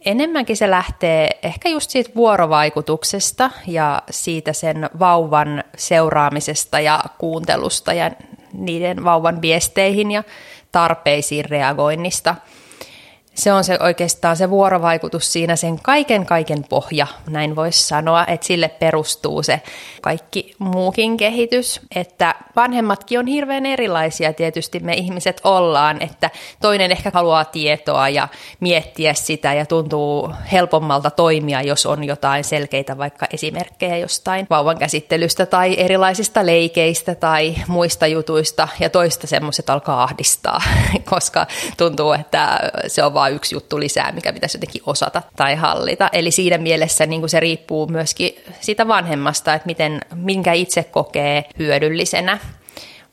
[0.05, 8.11] enemmänkin se lähtee ehkä just siitä vuorovaikutuksesta ja siitä sen vauvan seuraamisesta ja kuuntelusta ja
[8.53, 10.25] niiden vauvan viesteihin ja
[10.73, 12.35] tarpeisiin reagoinnista–
[13.35, 18.47] se on se oikeastaan se vuorovaikutus siinä sen kaiken kaiken pohja, näin voisi sanoa, että
[18.47, 19.61] sille perustuu se
[20.03, 27.11] kaikki muukin kehitys, että vanhemmatkin on hirveän erilaisia tietysti me ihmiset ollaan, että toinen ehkä
[27.15, 28.29] haluaa tietoa ja
[28.61, 35.47] miettiä sitä ja tuntuu helpommalta toimia, jos on jotain selkeitä vaikka esimerkkejä jostain vauvan käsittelystä
[35.47, 40.63] tai erilaisista leikeistä tai muista jutuista ja toista semmoiset alkaa ahdistaa,
[41.11, 46.09] koska tuntuu, että se on vain yksi juttu lisää, mikä pitäisi jotenkin osata tai hallita.
[46.13, 48.31] Eli siinä mielessä niin kuin se riippuu myöskin
[48.61, 52.39] siitä vanhemmasta, että miten, minkä itse kokee hyödyllisenä.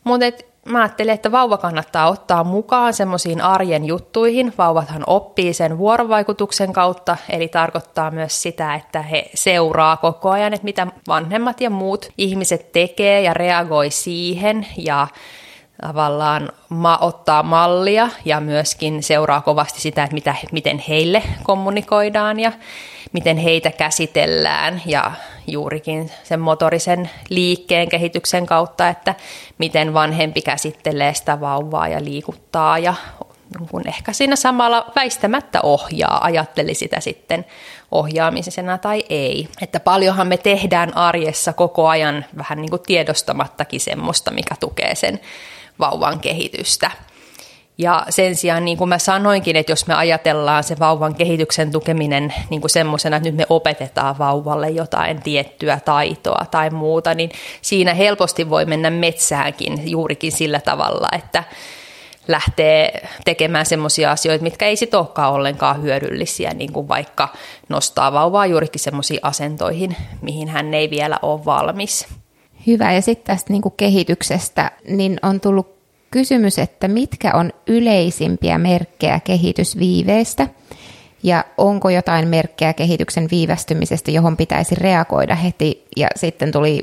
[0.03, 0.25] Mutta
[0.65, 4.53] mä ajattelen, että vauva kannattaa ottaa mukaan semmoisiin arjen juttuihin.
[4.57, 10.65] Vauvathan oppii sen vuorovaikutuksen kautta, eli tarkoittaa myös sitä, että he seuraa koko ajan, että
[10.65, 15.07] mitä vanhemmat ja muut ihmiset tekee ja reagoi siihen ja
[15.81, 22.51] tavallaan ma- ottaa mallia ja myöskin seuraa kovasti sitä, että mitä, miten heille kommunikoidaan ja
[23.11, 25.11] miten heitä käsitellään ja
[25.47, 29.15] juurikin sen motorisen liikkeen kehityksen kautta, että
[29.57, 32.93] miten vanhempi käsittelee sitä vauvaa ja liikuttaa ja
[33.71, 37.45] kun ehkä siinä samalla väistämättä ohjaa, ajatteli sitä sitten
[37.91, 39.49] ohjaamisena tai ei.
[39.61, 45.19] Että paljonhan me tehdään arjessa koko ajan vähän niin kuin tiedostamattakin semmoista, mikä tukee sen
[45.79, 46.91] vauvan kehitystä.
[47.77, 52.33] Ja sen sijaan, niin kuin mä sanoinkin, että jos me ajatellaan se vauvan kehityksen tukeminen
[52.49, 57.93] niin kuin semmoisena, että nyt me opetetaan vauvalle jotain tiettyä taitoa tai muuta, niin siinä
[57.93, 61.43] helposti voi mennä metsäänkin juurikin sillä tavalla, että
[62.27, 67.29] lähtee tekemään semmoisia asioita, mitkä ei sitten olekaan ollenkaan hyödyllisiä, niin kuin vaikka
[67.69, 72.07] nostaa vauvaa juurikin semmoisiin asentoihin, mihin hän ei vielä ole valmis.
[72.67, 72.93] Hyvä.
[72.93, 75.77] Ja sitten tästä niin kehityksestä, niin on tullut
[76.11, 80.47] kysymys, että mitkä on yleisimpiä merkkejä kehitysviiveestä
[81.23, 85.87] ja onko jotain merkkejä kehityksen viivästymisestä, johon pitäisi reagoida heti.
[85.95, 86.81] Ja sitten tuli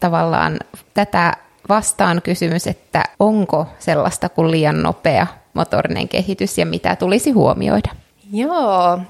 [0.00, 0.56] tavallaan
[0.94, 1.32] tätä
[1.68, 7.90] vastaan kysymys, että onko sellaista kuin liian nopea motorinen kehitys ja mitä tulisi huomioida?
[8.32, 9.00] Joo,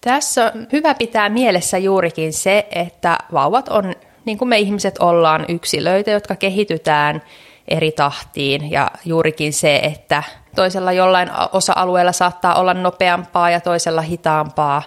[0.00, 3.94] tässä on hyvä pitää mielessä juurikin se, että vauvat on,
[4.30, 7.22] niin kuin me ihmiset ollaan, yksilöitä, jotka kehitytään
[7.68, 10.22] eri tahtiin ja juurikin se, että
[10.56, 14.82] toisella jollain osa-alueella saattaa olla nopeampaa ja toisella hitaampaa.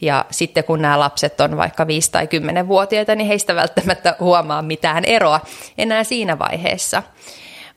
[0.00, 5.04] Ja sitten kun nämä lapset on vaikka 5- tai 10-vuotiaita, niin heistä välttämättä huomaa mitään
[5.04, 5.40] eroa
[5.78, 7.02] enää siinä vaiheessa.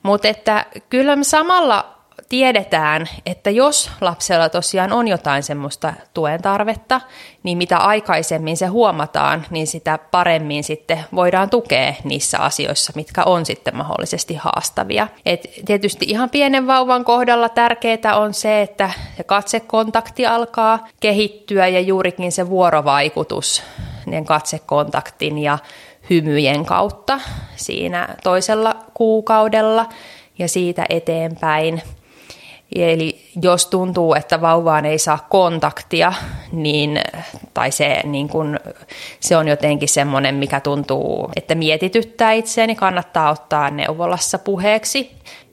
[0.02, 1.99] Mutta että kyllä samalla
[2.30, 7.00] tiedetään, että jos lapsella tosiaan on jotain semmoista tuen tarvetta,
[7.42, 13.46] niin mitä aikaisemmin se huomataan, niin sitä paremmin sitten voidaan tukea niissä asioissa, mitkä on
[13.46, 15.08] sitten mahdollisesti haastavia.
[15.26, 21.80] Et tietysti ihan pienen vauvan kohdalla tärkeää on se, että se katsekontakti alkaa kehittyä ja
[21.80, 23.62] juurikin se vuorovaikutus
[24.06, 25.58] niin katsekontaktin ja
[26.10, 27.20] hymyjen kautta
[27.56, 29.86] siinä toisella kuukaudella
[30.38, 31.82] ja siitä eteenpäin.
[32.74, 36.12] Eli jos tuntuu, että vauvaan ei saa kontaktia,
[36.52, 37.00] niin,
[37.54, 38.60] tai se, niin kun,
[39.20, 45.10] se on jotenkin semmoinen, mikä tuntuu, että mietityttää itseäni, niin kannattaa ottaa neuvolassa puheeksi.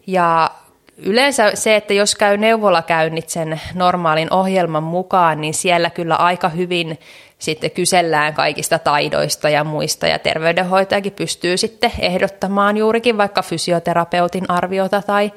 [0.07, 0.51] Ja
[0.97, 6.99] yleensä se, että jos käy neuvolakäynnit sen normaalin ohjelman mukaan, niin siellä kyllä aika hyvin
[7.39, 15.01] sitten kysellään kaikista taidoista ja muista, ja terveydenhoitajakin pystyy sitten ehdottamaan juurikin vaikka fysioterapeutin arviota
[15.01, 15.31] tai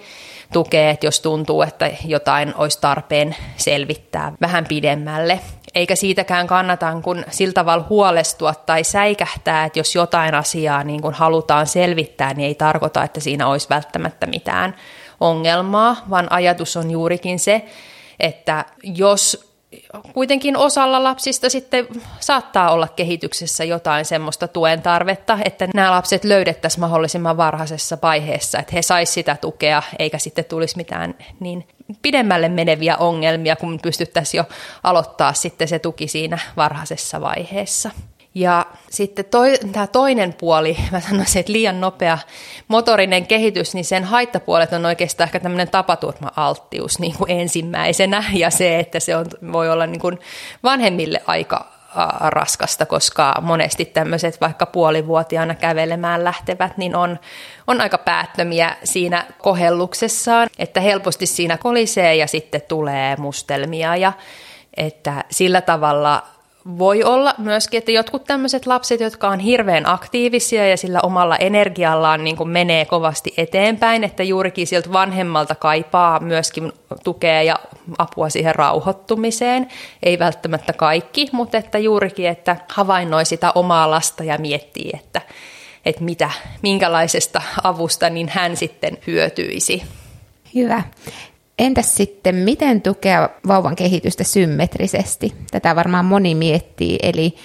[0.52, 5.40] tukee, että jos tuntuu, että jotain olisi tarpeen selvittää vähän pidemmälle.
[5.74, 11.14] Eikä siitäkään kannata kun sillä tavalla huolestua tai säikähtää, että jos jotain asiaa niin kun
[11.14, 14.76] halutaan selvittää, niin ei tarkoita, että siinä olisi välttämättä mitään
[15.20, 17.64] ongelmaa, vaan ajatus on juurikin se,
[18.20, 19.49] että jos
[20.12, 21.88] kuitenkin osalla lapsista sitten
[22.20, 28.72] saattaa olla kehityksessä jotain semmoista tuen tarvetta, että nämä lapset löydettäisiin mahdollisimman varhaisessa vaiheessa, että
[28.74, 31.68] he saisivat sitä tukea, eikä sitten tulisi mitään niin
[32.02, 34.44] pidemmälle meneviä ongelmia, kun pystyttäisiin jo
[34.82, 37.90] aloittaa sitten se tuki siinä varhaisessa vaiheessa.
[38.34, 42.18] Ja sitten toi, tämä toinen puoli, mä sanoisin, että liian nopea
[42.68, 48.24] motorinen kehitys, niin sen haittapuolet on oikeastaan ehkä tämmöinen tapaturma-alttius niin kuin ensimmäisenä.
[48.32, 50.18] Ja se, että se on, voi olla niin kuin
[50.62, 51.80] vanhemmille aika
[52.20, 57.18] raskasta, koska monesti tämmöiset vaikka puolivuotiaana kävelemään lähtevät, niin on,
[57.66, 64.12] on aika päättömiä siinä kohelluksessaan, että helposti siinä kolisee ja sitten tulee mustelmia ja
[64.76, 66.22] että sillä tavalla
[66.78, 72.24] voi olla myöskin, että jotkut tämmöiset lapset, jotka on hirveän aktiivisia ja sillä omalla energiallaan
[72.24, 76.72] niin kuin menee kovasti eteenpäin, että juurikin sieltä vanhemmalta kaipaa myöskin
[77.04, 77.56] tukea ja
[77.98, 79.68] apua siihen rauhoittumiseen.
[80.02, 85.20] Ei välttämättä kaikki, mutta että juurikin, että havainnoi sitä omaa lasta ja miettii, että,
[85.84, 86.30] että mitä,
[86.62, 89.82] minkälaisesta avusta niin hän sitten hyötyisi.
[90.54, 90.82] Hyvä.
[91.60, 95.34] Entäs sitten, miten tukea vauvan kehitystä symmetrisesti?
[95.50, 97.36] Tätä varmaan moni miettii, eli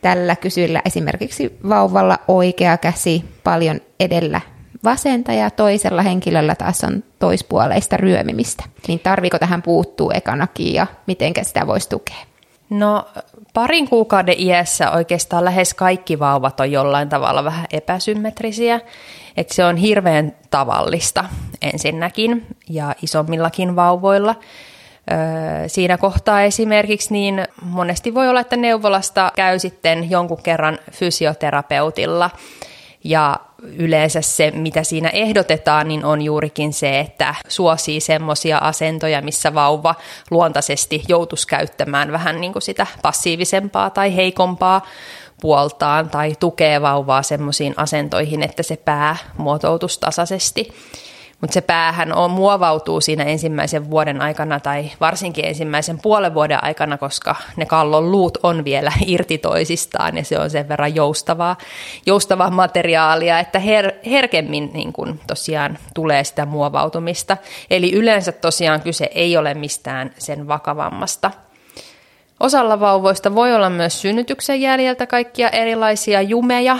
[0.00, 4.40] tällä kysyllä esimerkiksi vauvalla oikea käsi paljon edellä
[4.84, 8.64] vasenta ja toisella henkilöllä taas on toispuoleista ryömimistä.
[8.88, 12.16] Niin tarviko tähän puuttuu ekanakin ja miten sitä voisi tukea?
[12.70, 13.04] No
[13.54, 18.80] parin kuukauden iässä oikeastaan lähes kaikki vauvat on jollain tavalla vähän epäsymmetrisiä.
[19.36, 21.24] Että se on hirveän tavallista
[21.62, 24.34] ensinnäkin ja isommillakin vauvoilla.
[25.66, 32.30] Siinä kohtaa esimerkiksi niin monesti voi olla, että neuvolasta käy sitten jonkun kerran fysioterapeutilla
[33.04, 39.54] ja yleensä se, mitä siinä ehdotetaan, niin on juurikin se, että suosii semmoisia asentoja, missä
[39.54, 39.94] vauva
[40.30, 44.86] luontaisesti joutuisi käyttämään vähän niin kuin sitä passiivisempaa tai heikompaa
[45.40, 50.72] puoltaan tai tukee vauvaa semmoisiin asentoihin, että se pää muotoutuisi tasaisesti.
[51.40, 56.98] Mutta se päähän on, muovautuu siinä ensimmäisen vuoden aikana tai varsinkin ensimmäisen puolen vuoden aikana,
[56.98, 61.56] koska ne kallon luut on vielä irti toisistaan ja se on sen verran joustavaa,
[62.06, 67.36] joustavaa materiaalia, että her, herkemmin niin kun tosiaan tulee sitä muovautumista.
[67.70, 71.30] Eli yleensä tosiaan kyse ei ole mistään sen vakavammasta–
[72.40, 76.78] Osalla vauvoista voi olla myös synnytyksen jäljeltä kaikkia erilaisia jumeja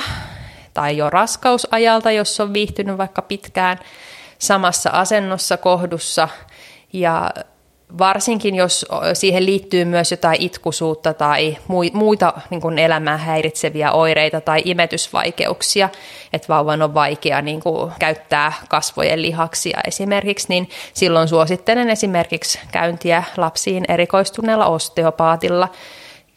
[0.75, 3.79] tai jo raskausajalta, jos on viihtynyt vaikka pitkään
[4.38, 6.29] samassa asennossa kohdussa.
[6.92, 7.31] Ja
[7.98, 11.57] varsinkin jos siihen liittyy myös jotain itkusuutta tai
[11.92, 15.88] muita niin kuin elämää häiritseviä oireita tai imetysvaikeuksia,
[16.33, 23.22] että vauvan on vaikea niin kuin käyttää kasvojen lihaksia esimerkiksi, niin silloin suosittelen esimerkiksi käyntiä
[23.37, 25.68] lapsiin erikoistuneella osteopaatilla–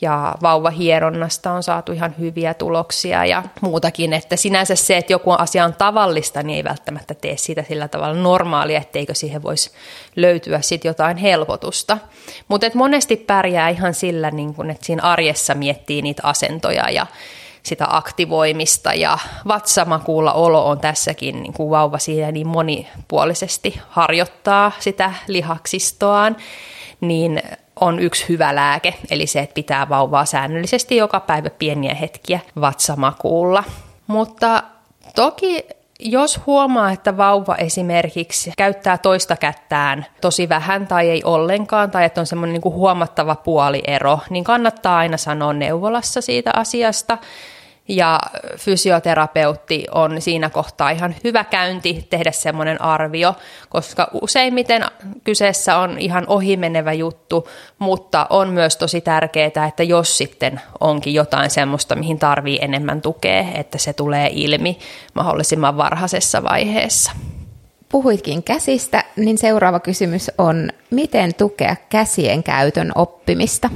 [0.01, 5.65] ja vauvahieronnasta on saatu ihan hyviä tuloksia ja muutakin, että sinänsä se, että joku asia
[5.65, 9.71] on tavallista, niin ei välttämättä tee siitä sillä tavalla normaalia, etteikö siihen voisi
[10.15, 11.97] löytyä sitten jotain helpotusta.
[12.47, 17.05] Mutta monesti pärjää ihan sillä, niin kun, että siinä arjessa miettii niitä asentoja ja
[17.63, 25.13] sitä aktivoimista ja vatsamakuulla olo on tässäkin, niin kuin vauva siinä niin monipuolisesti harjoittaa sitä
[25.27, 26.37] lihaksistoaan,
[27.01, 27.41] niin
[27.79, 33.63] on yksi hyvä lääke, eli se, että pitää vauvaa säännöllisesti joka päivä pieniä hetkiä vatsamakuulla.
[34.07, 34.63] Mutta
[35.15, 35.65] toki
[35.99, 42.21] jos huomaa, että vauva esimerkiksi käyttää toista kättään tosi vähän tai ei ollenkaan, tai että
[42.21, 47.17] on semmoinen niin huomattava puoliero, niin kannattaa aina sanoa neuvolassa siitä asiasta
[47.95, 48.19] ja
[48.57, 53.35] fysioterapeutti on siinä kohtaa ihan hyvä käynti tehdä semmoinen arvio,
[53.69, 54.85] koska useimmiten
[55.23, 57.47] kyseessä on ihan ohimenevä juttu,
[57.79, 63.45] mutta on myös tosi tärkeää, että jos sitten onkin jotain semmoista, mihin tarvii enemmän tukea,
[63.53, 64.79] että se tulee ilmi
[65.13, 67.11] mahdollisimman varhaisessa vaiheessa.
[67.89, 73.69] Puhuitkin käsistä, niin seuraava kysymys on, miten tukea käsien käytön oppimista?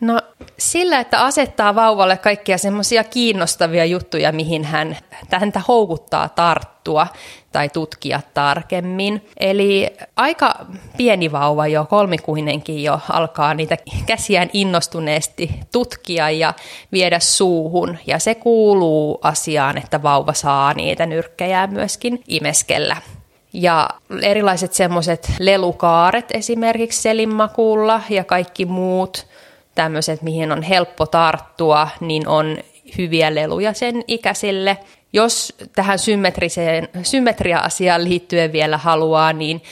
[0.00, 0.20] No
[0.58, 4.96] sillä, että asettaa vauvalle kaikkia semmoisia kiinnostavia juttuja, mihin hän
[5.32, 7.06] häntä houkuttaa tarttua
[7.52, 9.28] tai tutkia tarkemmin.
[9.36, 10.66] Eli aika
[10.96, 16.54] pieni vauva jo, kolmikuinenkin jo, alkaa niitä käsiään innostuneesti tutkia ja
[16.92, 17.98] viedä suuhun.
[18.06, 22.96] Ja se kuuluu asiaan, että vauva saa niitä nyrkkejä myöskin imeskellä.
[23.52, 23.90] Ja
[24.22, 29.26] erilaiset semmoiset lelukaaret esimerkiksi selinmakuulla ja kaikki muut–
[29.78, 32.58] tämmöiset, mihin on helppo tarttua, niin on
[32.98, 34.78] hyviä leluja sen ikäisille.
[35.12, 39.62] Jos tähän symmetriseen, symmetria-asiaan liittyen vielä haluaa, niin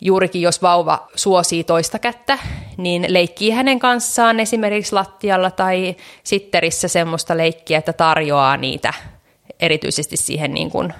[0.00, 2.38] juurikin jos vauva suosii toista kättä,
[2.76, 8.94] niin leikkii hänen kanssaan esimerkiksi lattialla tai sitterissä semmoista leikkiä, että tarjoaa niitä
[9.60, 10.94] erityisesti siihen niin kuin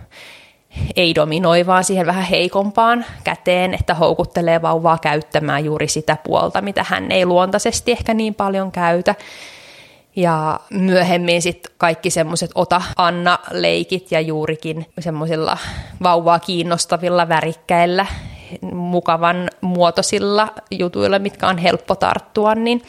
[0.96, 6.84] ei dominoi, vaan siihen vähän heikompaan käteen, että houkuttelee vauvaa käyttämään juuri sitä puolta, mitä
[6.88, 9.14] hän ei luontaisesti ehkä niin paljon käytä.
[10.16, 15.58] Ja myöhemmin sitten kaikki semmoiset ota-anna-leikit ja juurikin semmoisilla
[16.02, 18.06] vauvaa kiinnostavilla värikkäillä,
[18.72, 22.82] mukavan muotoisilla jutuilla, mitkä on helppo tarttua, niin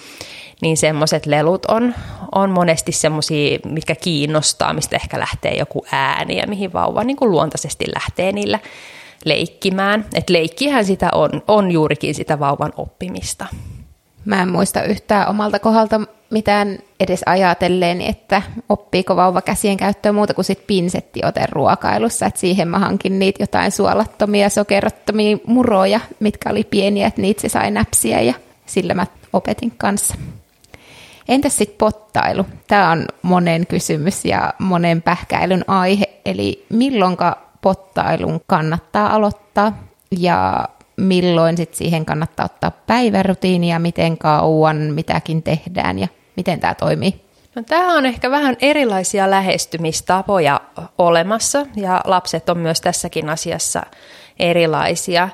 [0.66, 1.96] niin semmoiset lelut on,
[2.36, 7.32] on monesti semmoisia, mitkä kiinnostaa, mistä ehkä lähtee joku ääni ja mihin vauva niin kuin
[7.32, 8.60] luontaisesti lähtee niillä
[9.26, 10.06] leikkimään.
[10.14, 13.46] Et leikkihän sitä on, on juurikin sitä vauvan oppimista.
[14.26, 20.34] Mä en muista yhtään omalta kohdalta mitään edes ajatelleen, että oppiiko vauva käsien käyttöä muuta
[20.34, 22.26] kuin sit pinsettioten ruokailussa.
[22.26, 27.50] Et siihen mä hankin niitä jotain suolattomia, sokerottomia muroja, mitkä oli pieniä, että niitä se
[27.50, 28.34] sai näpsiä ja
[28.66, 30.16] sillä mä opetin kanssa.
[31.28, 32.46] Entäs sitten pottailu?
[32.68, 39.84] Tämä on monen kysymys ja monen pähkäilyn aihe, eli milloinka pottailun kannattaa aloittaa
[40.20, 47.26] ja milloin sit siihen kannattaa ottaa päivärutiinia, miten kauan mitäkin tehdään ja miten tämä toimii?
[47.56, 50.62] No, tämä on ehkä vähän erilaisia lähestymistapoja
[50.98, 53.84] olemassa ja lapset on myös tässäkin asiassa
[54.40, 55.30] erilaisia.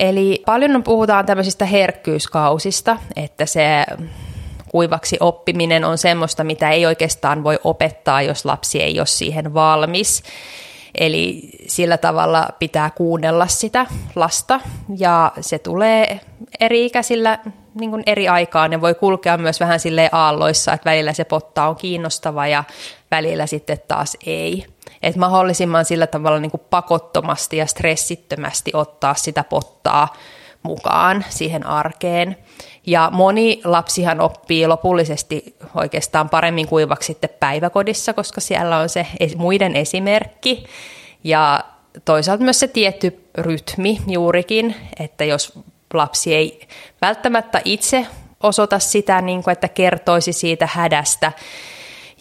[0.00, 3.84] Eli paljon puhutaan tämmöisistä herkkyyskausista, että se
[4.72, 10.22] kuivaksi oppiminen on semmoista, mitä ei oikeastaan voi opettaa, jos lapsi ei ole siihen valmis.
[10.94, 14.60] Eli sillä tavalla pitää kuunnella sitä lasta
[14.98, 16.20] ja se tulee
[16.60, 17.38] eri ikäisillä
[17.80, 18.70] niin kuin eri aikaan.
[18.70, 22.64] Ne voi kulkea myös vähän sille aalloissa, että välillä se potta on kiinnostava ja
[23.10, 24.66] välillä sitten taas ei.
[25.02, 30.14] Että mahdollisimman sillä tavalla niin kuin pakottomasti ja stressittömästi ottaa sitä pottaa
[30.62, 32.36] mukaan siihen arkeen.
[32.86, 39.76] Ja moni lapsihan oppii lopullisesti oikeastaan paremmin kuivaksi sitten päiväkodissa, koska siellä on se muiden
[39.76, 40.64] esimerkki.
[41.24, 41.64] Ja
[42.04, 45.58] toisaalta myös se tietty rytmi juurikin, että jos
[45.94, 46.68] lapsi ei
[47.02, 48.06] välttämättä itse
[48.42, 51.32] osoita sitä, niin kuin, että kertoisi siitä hädästä,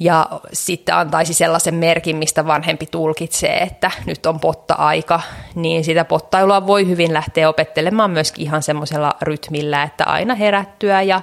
[0.01, 5.21] ja sitten antaisi sellaisen merkin, mistä vanhempi tulkitsee, että nyt on potta-aika,
[5.55, 11.21] niin sitä pottailua voi hyvin lähteä opettelemaan myöskin ihan semmoisella rytmillä, että aina herättyä ja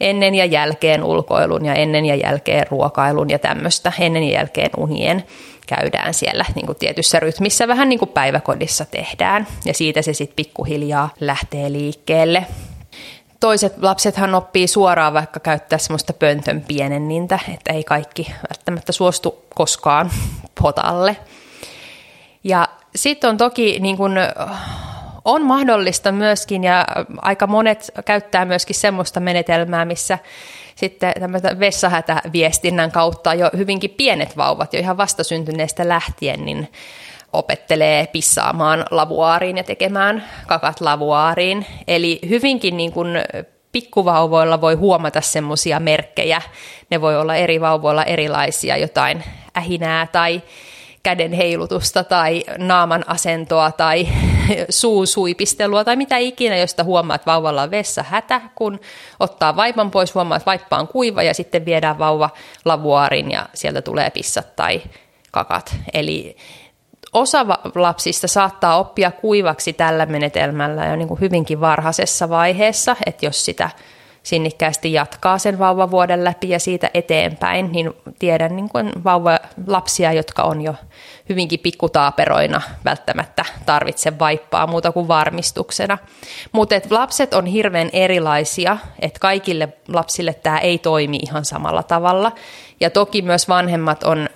[0.00, 5.24] ennen ja jälkeen ulkoilun ja ennen ja jälkeen ruokailun ja tämmöistä, ennen ja jälkeen unien.
[5.66, 9.46] käydään siellä niin kuin tietyssä rytmissä, vähän niin kuin päiväkodissa tehdään.
[9.64, 12.46] Ja siitä se sitten pikkuhiljaa lähtee liikkeelle.
[13.42, 20.10] Toiset lapsethan oppii suoraan vaikka käyttää semmoista pöntön pienennintä, että ei kaikki välttämättä suostu koskaan
[20.62, 21.16] potalle.
[22.44, 24.14] Ja sitten on toki niin kun,
[25.24, 26.86] on mahdollista myöskin, ja
[27.16, 30.18] aika monet käyttää myöskin semmoista menetelmää, missä
[30.76, 31.14] sitten
[31.60, 36.68] vessahätäviestinnän kautta jo hyvinkin pienet vauvat, jo ihan vastasyntyneestä lähtien, niin
[37.32, 41.66] opettelee pissaamaan lavuaariin ja tekemään kakat lavuaariin.
[41.88, 43.08] Eli hyvinkin niin kuin
[43.72, 46.42] pikkuvauvoilla voi huomata semmoisia merkkejä.
[46.90, 49.24] Ne voi olla eri vauvoilla erilaisia, jotain
[49.56, 50.42] ähinää tai
[51.02, 54.08] käden heilutusta tai naaman asentoa tai
[54.68, 58.80] suun suipistelua tai mitä ikinä, josta huomaa, että vauvalla on vessa hätä, kun
[59.20, 62.30] ottaa vaipan pois, huomaa, että vaippa on kuiva ja sitten viedään vauva
[62.64, 64.82] lavuaarin ja sieltä tulee pissat tai
[65.30, 65.76] kakat.
[65.92, 66.36] Eli
[67.12, 73.44] osa lapsista saattaa oppia kuivaksi tällä menetelmällä jo niin kuin hyvinkin varhaisessa vaiheessa, että jos
[73.44, 73.70] sitä
[74.22, 80.42] sinnikkäästi jatkaa sen vauvavuoden läpi ja siitä eteenpäin, niin tiedän niin kuin vauva, lapsia, jotka
[80.42, 80.74] on jo
[81.28, 85.98] hyvinkin pikkutaaperoina välttämättä tarvitse vaippaa muuta kuin varmistuksena.
[86.52, 92.32] Mutta lapset on hirveän erilaisia, että kaikille lapsille tämä ei toimi ihan samalla tavalla.
[92.80, 94.28] Ja toki myös vanhemmat on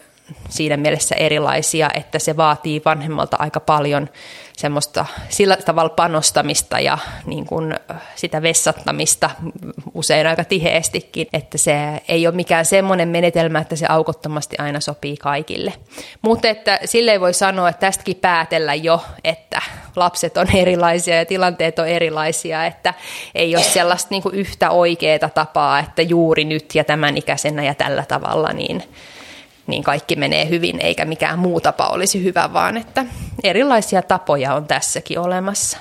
[0.49, 4.09] siinä mielessä erilaisia, että se vaatii vanhemmalta aika paljon
[4.57, 7.75] semmoista sillä tavalla panostamista ja niin kuin
[8.15, 9.31] sitä vessattamista
[9.95, 11.77] usein aika tiheestikin, että se
[12.09, 15.73] ei ole mikään semmoinen menetelmä, että se aukottomasti aina sopii kaikille.
[16.23, 19.63] Mutta että sille voi sanoa, että tästäkin päätellä jo, että
[19.97, 22.95] lapset on erilaisia ja tilanteet on erilaisia, että
[23.35, 27.75] ei ole sellaista niin kuin yhtä oikeaa tapaa, että juuri nyt ja tämän ikäisenä ja
[27.75, 28.83] tällä tavalla, niin
[29.67, 33.07] niin kaikki menee hyvin, eikä mikään muu tapa olisi hyvä, vaan että
[33.45, 35.79] erilaisia tapoja on tässäkin olemassa.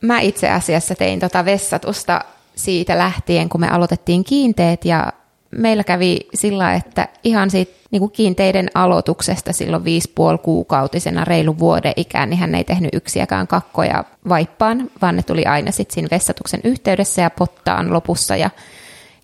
[0.00, 2.20] Mä itse asiassa tein tota vessatusta
[2.56, 5.12] siitä lähtien, kun me aloitettiin kiinteet ja
[5.50, 11.58] meillä kävi sillä, että ihan siitä niin kuin kiinteiden aloituksesta silloin viisi puoli kuukautisena reilu
[11.58, 16.08] vuoden ikään, niin hän ei tehnyt yksiäkään kakkoja vaippaan, vaan ne tuli aina sitten siinä
[16.10, 18.50] vessatuksen yhteydessä ja pottaan lopussa ja,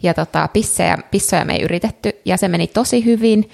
[0.03, 3.51] ja tota, pisseja, pissoja me ei yritetty ja se meni tosi hyvin.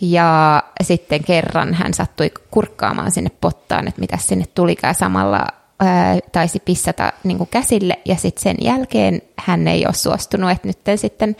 [0.00, 5.46] Ja sitten kerran hän sattui kurkkaamaan sinne pottaan, että mitä sinne tulikaan samalla
[5.80, 7.98] ää, taisi pissata niin käsille.
[8.04, 11.36] Ja sitten sen jälkeen hän ei ole suostunut, että nyt sitten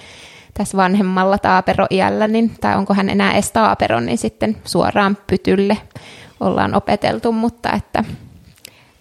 [0.55, 5.77] tässä vanhemmalla taaperoiällä, niin, tai onko hän enää edes taapero, niin sitten suoraan pytylle
[6.41, 8.05] ollaan opeteltu, mutta että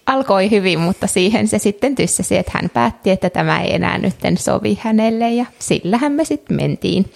[0.06, 4.14] alkoi hyvin, mutta siihen se sitten tyssäsi, että hän päätti, että tämä ei enää nyt
[4.38, 5.30] sovi hänelle.
[5.30, 7.12] Ja sillähän me sitten mentiin.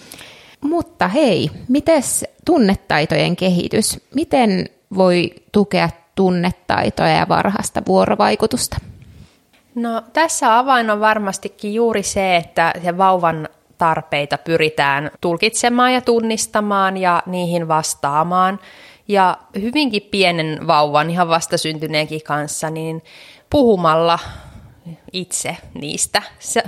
[0.69, 3.99] Mutta hei, mites tunnetaitojen kehitys?
[4.15, 8.77] Miten voi tukea tunnetaitoja ja varhaista vuorovaikutusta?
[9.75, 16.97] No tässä avain on varmastikin juuri se, että se vauvan tarpeita pyritään tulkitsemaan ja tunnistamaan
[16.97, 18.59] ja niihin vastaamaan.
[19.07, 23.03] Ja hyvinkin pienen vauvan, ihan vastasyntyneenkin kanssa, niin
[23.49, 24.19] puhumalla
[25.15, 26.21] itse niistä,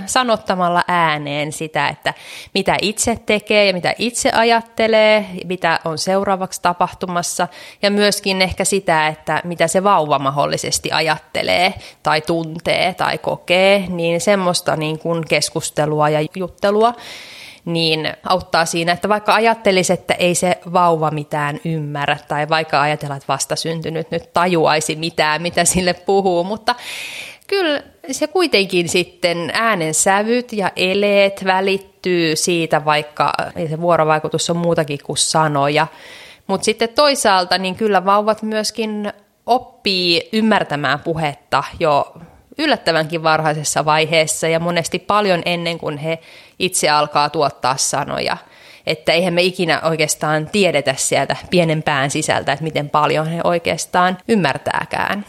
[0.06, 2.14] sanottamalla ääneen sitä, että
[2.54, 7.48] mitä itse tekee ja mitä itse ajattelee, mitä on seuraavaksi tapahtumassa.
[7.82, 14.20] Ja myöskin ehkä sitä, että mitä se vauva mahdollisesti ajattelee tai tuntee tai kokee, niin
[14.20, 16.94] semmoista niin kuin keskustelua ja juttelua
[17.64, 23.16] niin auttaa siinä, että vaikka ajattelisi, että ei se vauva mitään ymmärrä, tai vaikka ajatella,
[23.16, 26.74] että vastasyntynyt nyt tajuaisi mitään, mitä sille puhuu, mutta
[27.48, 33.32] kyllä se kuitenkin sitten äänensävyt ja eleet välittyy siitä, vaikka
[33.70, 35.86] se vuorovaikutus on muutakin kuin sanoja.
[36.46, 39.12] Mutta sitten toisaalta niin kyllä vauvat myöskin
[39.46, 42.14] oppii ymmärtämään puhetta jo
[42.58, 46.18] yllättävänkin varhaisessa vaiheessa ja monesti paljon ennen kuin he
[46.58, 48.36] itse alkaa tuottaa sanoja.
[48.86, 54.18] Että eihän me ikinä oikeastaan tiedetä sieltä pienen pään sisältä, että miten paljon he oikeastaan
[54.28, 55.24] ymmärtääkään.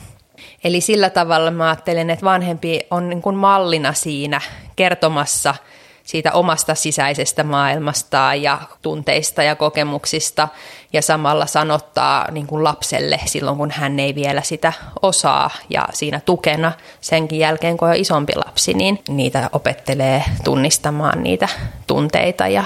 [0.64, 4.42] Eli sillä tavalla mä ajattelen, että vanhempi on niin kuin mallina siinä
[4.76, 5.56] kertomassa
[6.04, 10.48] siitä omasta sisäisestä maailmastaan ja tunteista ja kokemuksista
[10.94, 16.20] ja samalla sanottaa niin kuin lapselle silloin, kun hän ei vielä sitä osaa ja siinä
[16.26, 21.48] tukena senkin jälkeen, kun on isompi lapsi, niin niitä opettelee tunnistamaan niitä
[21.88, 22.64] tunteita ja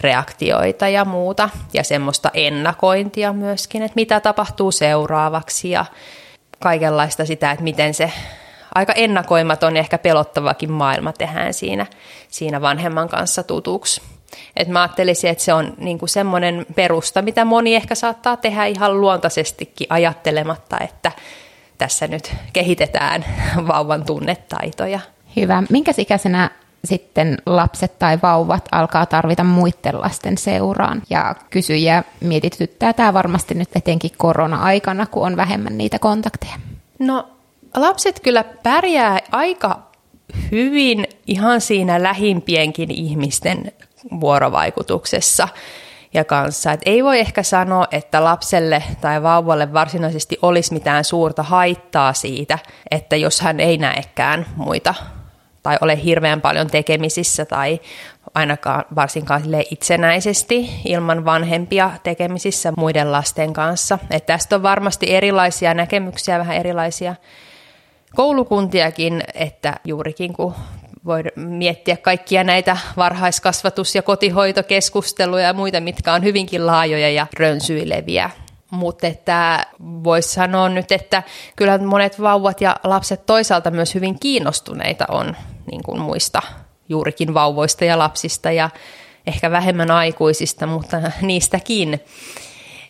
[0.00, 5.84] reaktioita ja muuta ja semmoista ennakointia myöskin, että mitä tapahtuu seuraavaksi ja
[6.66, 8.12] kaikenlaista sitä, että miten se
[8.74, 11.86] aika ennakoimaton ja ehkä pelottavakin maailma tehdään siinä,
[12.28, 14.02] siinä vanhemman kanssa tutuksi.
[14.56, 19.00] Et mä ajattelisin, että se on niinku semmoinen perusta, mitä moni ehkä saattaa tehdä ihan
[19.00, 21.12] luontaisestikin ajattelematta, että
[21.78, 23.24] tässä nyt kehitetään
[23.68, 25.00] vauvan tunnetaitoja.
[25.36, 25.62] Hyvä.
[25.70, 26.50] Minkä ikäisenä
[26.86, 31.02] sitten lapset tai vauvat alkaa tarvita muiden lasten seuraan.
[31.10, 36.54] Ja kysyjä mietityttää tämä varmasti nyt etenkin korona-aikana, kun on vähemmän niitä kontakteja.
[36.98, 37.28] No
[37.76, 39.82] lapset kyllä pärjää aika
[40.52, 43.72] hyvin ihan siinä lähimpienkin ihmisten
[44.20, 45.48] vuorovaikutuksessa
[46.14, 46.72] ja kanssa.
[46.72, 52.58] Et ei voi ehkä sanoa, että lapselle tai vauvalle varsinaisesti olisi mitään suurta haittaa siitä,
[52.90, 54.94] että jos hän ei näekään muita
[55.66, 57.80] tai ole hirveän paljon tekemisissä tai
[58.34, 63.98] ainakaan varsinkaan itsenäisesti ilman vanhempia tekemisissä muiden lasten kanssa.
[64.10, 67.14] Et tästä on varmasti erilaisia näkemyksiä, vähän erilaisia
[68.14, 70.54] koulukuntiakin, että juurikin kun
[71.04, 78.30] voi miettiä kaikkia näitä varhaiskasvatus- ja kotihoitokeskusteluja ja muita, mitkä on hyvinkin laajoja ja rönsyileviä.
[78.70, 81.22] Mutta että voisi sanoa nyt, että
[81.56, 85.36] kyllä monet vauvat ja lapset toisaalta myös hyvin kiinnostuneita on
[85.70, 86.42] niin kuin muista
[86.88, 88.70] juurikin vauvoista ja lapsista ja
[89.26, 92.00] ehkä vähemmän aikuisista, mutta niistäkin.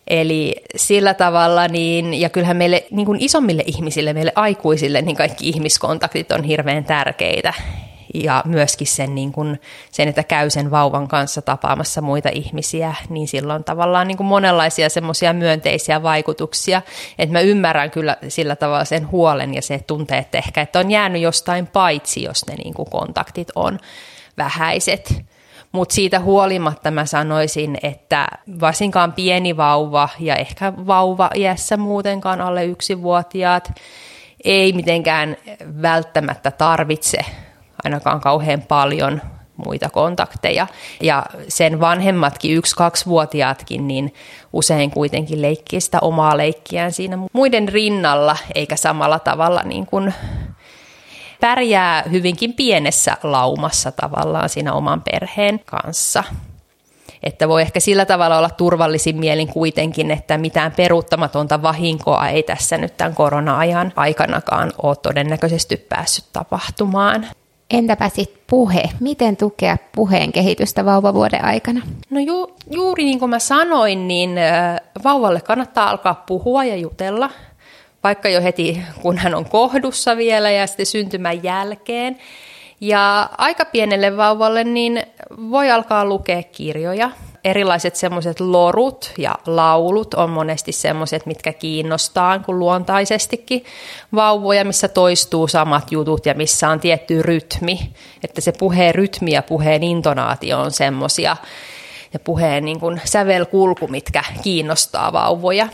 [0.06, 5.48] Eli sillä tavalla, niin, ja kyllähän meille niin kuin isommille ihmisille, meille aikuisille, niin kaikki
[5.48, 7.54] ihmiskontaktit on hirveän tärkeitä
[8.14, 13.28] ja myöskin sen, niin kuin, sen, että käy sen vauvan kanssa tapaamassa muita ihmisiä, niin
[13.28, 16.82] silloin tavallaan niin kuin monenlaisia semmoisia myönteisiä vaikutuksia,
[17.18, 21.22] että mä ymmärrän kyllä sillä tavalla sen huolen ja se tunteet ehkä, että on jäänyt
[21.22, 23.78] jostain paitsi, jos ne niin kuin kontaktit on
[24.38, 25.22] vähäiset.
[25.72, 28.28] Mutta siitä huolimatta mä sanoisin, että
[28.60, 33.72] varsinkaan pieni vauva ja ehkä vauva iässä muutenkaan alle yksivuotiaat
[34.44, 35.36] ei mitenkään
[35.82, 37.18] välttämättä tarvitse
[37.86, 39.20] ainakaan kauhean paljon
[39.56, 40.66] muita kontakteja.
[41.02, 44.14] Ja sen vanhemmatkin, yksi-kaksivuotiaatkin, niin
[44.52, 50.14] usein kuitenkin leikkii sitä omaa leikkiään siinä muiden rinnalla, eikä samalla tavalla niin kuin
[51.40, 56.24] pärjää hyvinkin pienessä laumassa tavallaan siinä oman perheen kanssa.
[57.22, 62.78] Että voi ehkä sillä tavalla olla turvallisin mielin kuitenkin, että mitään peruuttamatonta vahinkoa ei tässä
[62.78, 67.26] nyt tämän korona-ajan aikanakaan ole todennäköisesti päässyt tapahtumaan.
[67.70, 68.82] Entäpä sitten puhe?
[69.00, 71.80] Miten tukea puheen kehitystä vauvavuoden aikana?
[72.10, 74.30] No ju, juuri niin kuin mä sanoin, niin
[75.04, 77.30] vauvalle kannattaa alkaa puhua ja jutella,
[78.02, 82.18] vaikka jo heti kun hän on kohdussa vielä ja sitten syntymän jälkeen.
[82.80, 85.02] Ja aika pienelle vauvalle niin
[85.50, 87.10] voi alkaa lukea kirjoja
[87.46, 93.64] erilaiset semmoiset lorut ja laulut on monesti semmoiset, mitkä kiinnostaa kuin luontaisestikin
[94.14, 97.92] vauvoja, missä toistuu samat jutut ja missä on tietty rytmi.
[98.24, 101.36] Että se puheen rytmi ja puheen intonaatio on semmoisia
[102.12, 105.68] ja puheen niin kuin sävelkulku, mitkä kiinnostaa vauvoja.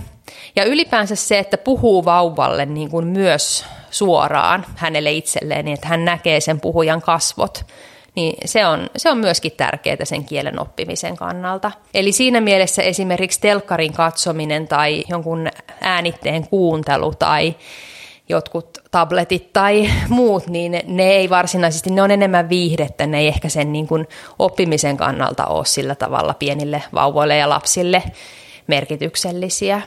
[0.57, 6.05] Ja ylipäänsä se, että puhuu vauvalle niin kuin myös suoraan hänelle itselleen, niin että hän
[6.05, 7.65] näkee sen puhujan kasvot
[8.15, 11.73] niin se on, se on myöskin tärkeää sen kielen oppimisen kannalta.
[11.95, 15.49] Eli siinä mielessä esimerkiksi telkkarin katsominen tai jonkun
[15.81, 17.55] äänitteen kuuntelu tai
[18.29, 23.49] jotkut tabletit tai muut, niin ne ei varsinaisesti, ne on enemmän viihdettä, ne ei ehkä
[23.49, 24.09] sen niin kuin
[24.39, 28.03] oppimisen kannalta ole sillä tavalla pienille vauvoille ja lapsille
[28.67, 29.83] merkityksellisiä.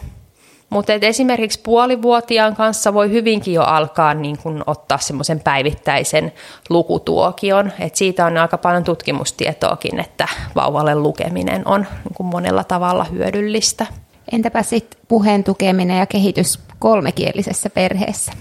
[0.69, 6.33] Mutta esimerkiksi puolivuotiaan kanssa voi hyvinkin jo alkaa niin kun ottaa semmoisen päivittäisen
[6.69, 7.71] lukutuokion.
[7.79, 13.85] Et siitä on aika paljon tutkimustietoakin, että vauvalle lukeminen on niin kun monella tavalla hyödyllistä.
[14.31, 18.31] Entäpä sitten puheen tukeminen ja kehitys kolmekielisessä perheessä?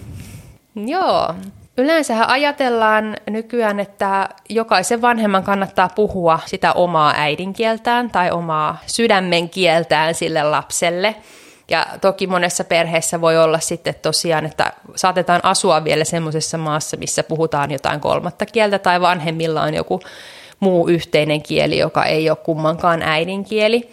[0.76, 1.34] Joo,
[1.78, 10.14] Yleensähän ajatellaan nykyään, että jokaisen vanhemman kannattaa puhua sitä omaa äidinkieltään tai omaa sydämen kieltään
[10.14, 11.14] sille lapselle–
[11.68, 17.22] ja toki monessa perheessä voi olla sitten tosiaan, että saatetaan asua vielä semmoisessa maassa, missä
[17.22, 20.00] puhutaan jotain kolmatta kieltä tai vanhemmilla on joku
[20.60, 23.90] muu yhteinen kieli, joka ei ole kummankaan äidinkieli.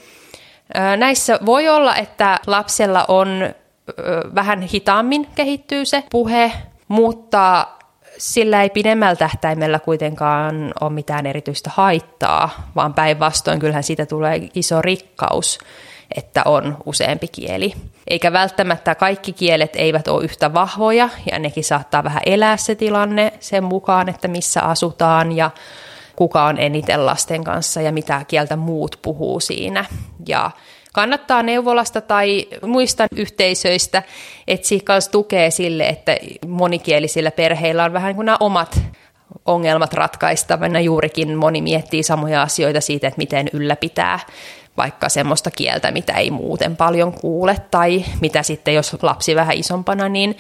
[0.98, 3.28] Näissä voi olla, että lapsella on
[4.36, 6.52] vähän hitaammin kehittyy se puhe,
[6.88, 7.68] mutta
[8.18, 14.82] sillä ei pidemmällä tähtäimellä kuitenkaan ole mitään erityistä haittaa, vaan päinvastoin kyllähän siitä tulee iso
[14.82, 15.60] rikkaus
[16.16, 17.74] että on useampi kieli.
[18.08, 23.34] Eikä välttämättä kaikki kielet eivät ole yhtä vahvoja ja nekin saattaa vähän elää se tilanne
[23.40, 25.52] sen mukaan, että missä asutaan ja
[26.16, 29.86] kuka on eniten lasten kanssa ja mitä kieltä muut puhuu siinä.
[30.28, 30.52] Ja
[30.94, 34.04] kannattaa neuvolasta tai muista yhteisöistä
[34.48, 38.80] etsiä myös tukea sille, että monikielisillä perheillä on vähän kuin nämä omat
[39.46, 40.80] ongelmat ratkaistavana.
[40.80, 44.20] Juurikin moni miettii samoja asioita siitä, että miten ylläpitää
[44.78, 50.10] vaikka semmoista kieltä, mitä ei muuten paljon kuule, tai mitä sitten, jos lapsi vähän isompana,
[50.10, 50.38] niin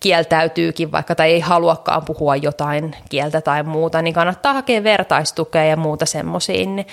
[0.00, 5.76] kieltäytyykin vaikka tai ei haluakaan puhua jotain kieltä tai muuta, niin kannattaa hakea vertaistukea ja
[5.76, 6.86] muuta semmoisiin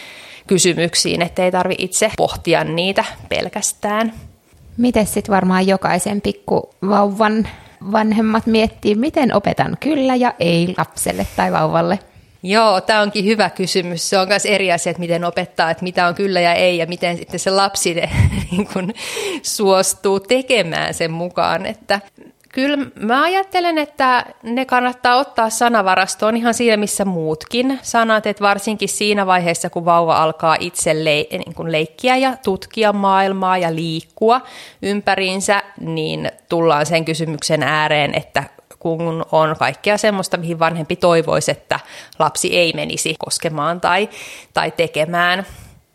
[0.47, 4.13] kysymyksiin, ettei tarvi itse pohtia niitä pelkästään.
[4.78, 7.47] Miten sitten varmaan jokaisen pikkuvauvan
[7.91, 11.99] vanhemmat miettii, miten opetan kyllä ja ei lapselle tai vauvalle?
[12.43, 14.09] Joo, tämä onkin hyvä kysymys.
[14.09, 16.85] Se on myös eri asia, että miten opettaa, että mitä on kyllä ja ei, ja
[16.85, 17.93] miten sitten se lapsi
[18.51, 18.93] niin kun,
[19.43, 21.65] suostuu tekemään sen mukaan.
[21.65, 21.99] Että
[22.53, 28.89] Kyllä mä ajattelen, että ne kannattaa ottaa sanavarastoon ihan siinä, missä muutkin sanat, että varsinkin
[28.89, 34.41] siinä vaiheessa, kun vauva alkaa itse le- niin kuin leikkiä ja tutkia maailmaa ja liikkua
[34.81, 38.43] ympäriinsä, niin tullaan sen kysymyksen ääreen, että
[38.80, 41.80] kun on kaikkea semmoista, mihin vanhempi toivoisi, että
[42.19, 44.09] lapsi ei menisi koskemaan tai,
[44.53, 45.45] tai tekemään,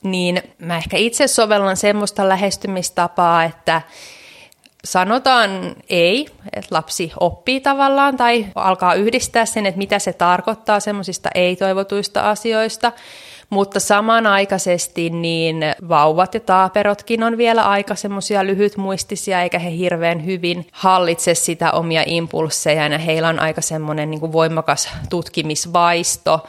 [0.02, 3.82] niin mä ehkä itse sovellan semmoista lähestymistapaa, että
[4.84, 11.30] sanotaan ei, että lapsi oppii tavallaan tai alkaa yhdistää sen, että mitä se tarkoittaa semmoisista
[11.34, 12.92] ei-toivotuista asioista,
[13.50, 15.56] mutta samanaikaisesti niin
[15.88, 22.02] vauvat ja taaperotkin on vielä aika semmoisia lyhytmuistisia, eikä he hirveän hyvin hallitse sitä omia
[22.06, 26.46] impulsseja, ja heillä on aika semmoinen niin voimakas tutkimisvaisto,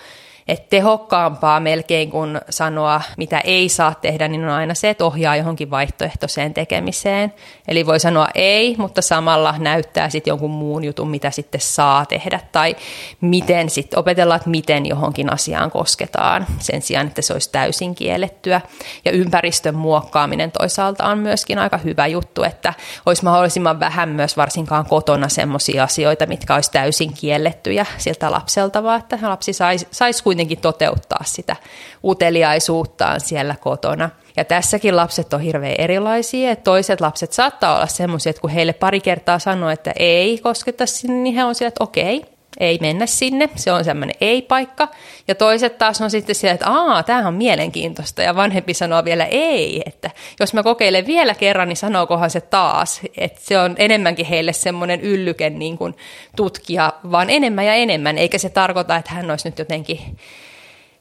[0.47, 5.35] että tehokkaampaa melkein kuin sanoa, mitä ei saa tehdä, niin on aina se, että ohjaa
[5.35, 7.33] johonkin vaihtoehtoiseen tekemiseen.
[7.67, 12.39] Eli voi sanoa ei, mutta samalla näyttää sitten jonkun muun jutun, mitä sitten saa tehdä,
[12.51, 12.75] tai
[13.21, 18.61] miten sitten opetellaan, että miten johonkin asiaan kosketaan, sen sijaan, että se olisi täysin kiellettyä.
[19.05, 22.73] Ja ympäristön muokkaaminen toisaalta on myöskin aika hyvä juttu, että
[23.05, 28.99] olisi mahdollisimman vähän myös varsinkaan kotona semmoisia asioita, mitkä olisi täysin kiellettyjä siltä lapselta, vaan
[28.99, 31.55] että lapsi saisi sais kuitenkin toteuttaa sitä
[32.03, 34.09] uteliaisuuttaan siellä kotona.
[34.37, 38.99] Ja tässäkin lapset on hirveän erilaisia, toiset lapset saattaa olla semmoisia, että kun heille pari
[38.99, 42.25] kertaa sanoo, että ei kosketa sinne, niin he on siellä, että okei,
[42.59, 44.87] ei mennä sinne, se on semmoinen ei-paikka.
[45.27, 49.25] Ja toiset taas on sitten siellä, että aa, tämähän on mielenkiintoista, ja vanhempi sanoo vielä
[49.25, 54.25] ei, että jos mä kokeilen vielä kerran, niin sanookohan se taas, että se on enemmänkin
[54.25, 55.95] heille semmoinen yllyke niin kuin
[56.35, 60.17] tutkia, vaan enemmän ja enemmän, eikä se tarkoita, että hän olisi nyt jotenkin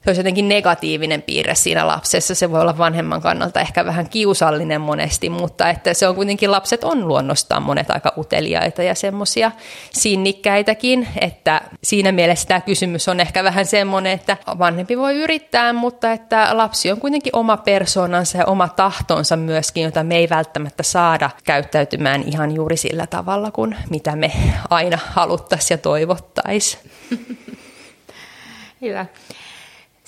[0.04, 2.34] se olisi jotenkin negatiivinen piirre siinä lapsessa.
[2.34, 6.84] Se voi olla vanhemman kannalta ehkä vähän kiusallinen monesti, mutta että se on kuitenkin, lapset
[6.84, 9.52] on luonnostaan monet aika uteliaita ja semmoisia
[9.90, 16.12] sinnikkäitäkin, että siinä mielessä tämä kysymys on ehkä vähän semmoinen, että vanhempi voi yrittää, mutta
[16.12, 21.30] että lapsi on kuitenkin oma persoonansa ja oma tahtonsa myöskin, jota me ei välttämättä saada
[21.44, 24.32] käyttäytymään ihan juuri sillä tavalla kuin mitä me
[24.70, 26.90] aina haluttaisiin ja toivottaisiin.
[28.80, 29.06] Hyvä.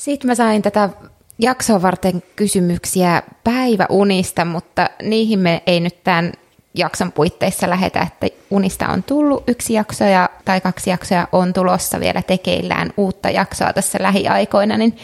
[0.06, 0.88] Sitten mä sain tätä
[1.38, 6.32] jaksoa varten kysymyksiä päiväunista, mutta niihin me ei nyt tämän
[6.74, 12.00] jakson puitteissa lähetä, että unista on tullut yksi jakso ja, tai kaksi jaksoa on tulossa
[12.00, 14.96] vielä tekeillään uutta jaksoa tässä lähiaikoina, niin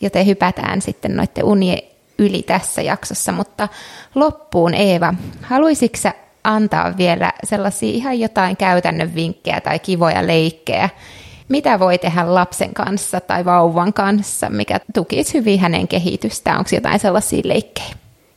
[0.00, 1.82] joten hypätään sitten noiden unien
[2.18, 3.68] yli tässä jaksossa, mutta
[4.14, 6.10] loppuun Eeva, haluaisitko
[6.44, 10.88] antaa vielä sellaisia ihan jotain käytännön vinkkejä tai kivoja leikkejä,
[11.48, 16.58] mitä voi tehdä lapsen kanssa tai vauvan kanssa, mikä tukisi hyvin hänen kehitystään?
[16.58, 17.88] Onko jotain sellaisia leikkejä?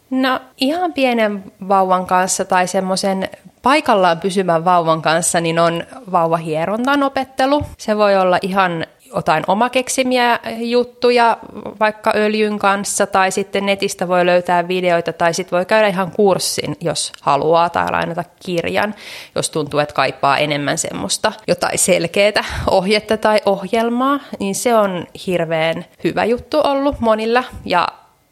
[0.09, 3.30] No ihan pienen vauvan kanssa tai semmoisen
[3.62, 7.62] paikallaan pysyvän vauvan kanssa, niin on vauvahierontan opettelu.
[7.78, 8.86] Se voi olla ihan
[9.16, 11.38] jotain omakeksimiä juttuja
[11.80, 16.76] vaikka öljyn kanssa tai sitten netistä voi löytää videoita tai sitten voi käydä ihan kurssin,
[16.82, 18.95] jos haluaa tai lainata kirjan,
[19.36, 25.86] jos tuntuu, että kaipaa enemmän semmoista jotain selkeää ohjetta tai ohjelmaa, niin se on hirveän
[26.03, 27.88] hyvä juttu ollut monilla ja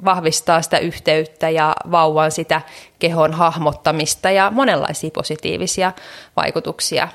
[0.05, 2.61] vahvistaa sitä yhteyttä ja vauvan sitä
[2.99, 5.91] kehon hahmottamista ja monenlaisia positiivisia
[6.35, 7.07] vaikutuksia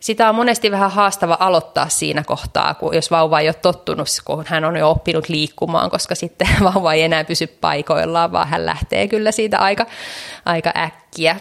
[0.00, 4.44] sitä on monesti vähän haastava aloittaa siinä kohtaa, kun jos vauva ei ole tottunut, kun
[4.46, 9.08] hän on jo oppinut liikkumaan, koska sitten vauva ei enää pysy paikoillaan, vaan hän lähtee
[9.08, 9.86] kyllä siitä aika,
[10.44, 11.36] aika äkkiä.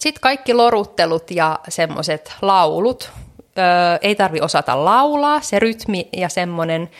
[0.00, 3.10] Sitten kaikki loruttelut ja semmoiset laulut.
[3.58, 3.64] Öö,
[4.02, 6.90] ei tarvi osata laulaa, se rytmi ja semmoinen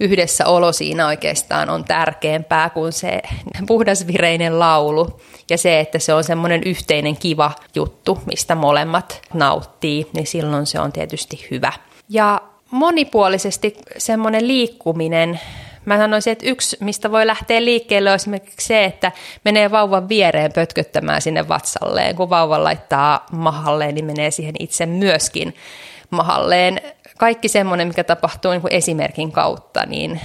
[0.00, 3.22] yhdessäolo siinä oikeastaan on tärkeämpää kuin se
[3.66, 5.20] puhdasvireinen laulu.
[5.50, 10.80] Ja se, että se on semmoinen yhteinen kiva juttu, mistä molemmat nauttii, niin silloin se
[10.80, 11.72] on tietysti hyvä.
[12.08, 12.40] Ja
[12.70, 15.40] monipuolisesti semmoinen liikkuminen,
[15.86, 19.12] Mä sanoisin, että yksi, mistä voi lähteä liikkeelle, on esimerkiksi se, että
[19.44, 22.16] menee vauvan viereen pötköttämään sinne vatsalleen.
[22.16, 25.54] Kun vauva laittaa mahalleen, niin menee siihen itse myöskin
[26.10, 26.80] mahalleen
[27.18, 30.20] kaikki semmoinen, mikä tapahtuu niin kuin esimerkin kautta, niin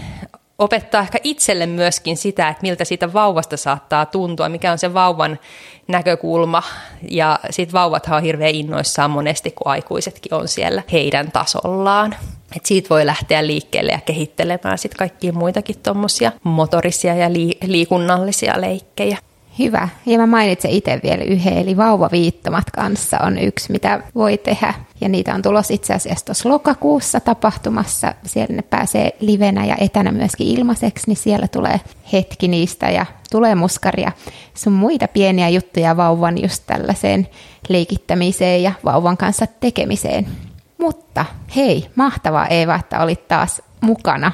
[0.60, 5.40] opettaa ehkä itselle myöskin sitä, että miltä siitä vauvasta saattaa tuntua, mikä on se vauvan
[5.88, 6.64] näkökulma.
[7.10, 12.16] Ja sitten vauvathan on hirveän innoissaan monesti, kun aikuisetkin on siellä heidän tasollaan.
[12.56, 17.34] Et siitä voi lähteä liikkeelle ja kehittelemään sitten kaikkia muitakin tuommoisia motorisia ja
[17.64, 19.18] liikunnallisia leikkejä.
[19.60, 19.90] Hyvä.
[20.06, 24.74] Ja mä mainitsen itse vielä yhden, eli vauvaviittomat kanssa on yksi, mitä voi tehdä.
[25.02, 28.16] Ja niitä on tulossa itse asiassa tuossa lokakuussa tapahtumassa.
[28.26, 31.80] Siellä ne pääsee livenä ja etänä myöskin ilmaiseksi, niin siellä tulee
[32.14, 34.12] hetki niistä ja tulee muskaria.
[34.54, 37.28] Sun muita pieniä juttuja vauvan just tällaiseen
[37.70, 40.28] leikittämiseen ja vauvan kanssa tekemiseen.
[40.78, 41.26] Mutta
[41.56, 44.32] hei, mahtavaa Eeva, että olit taas mukana.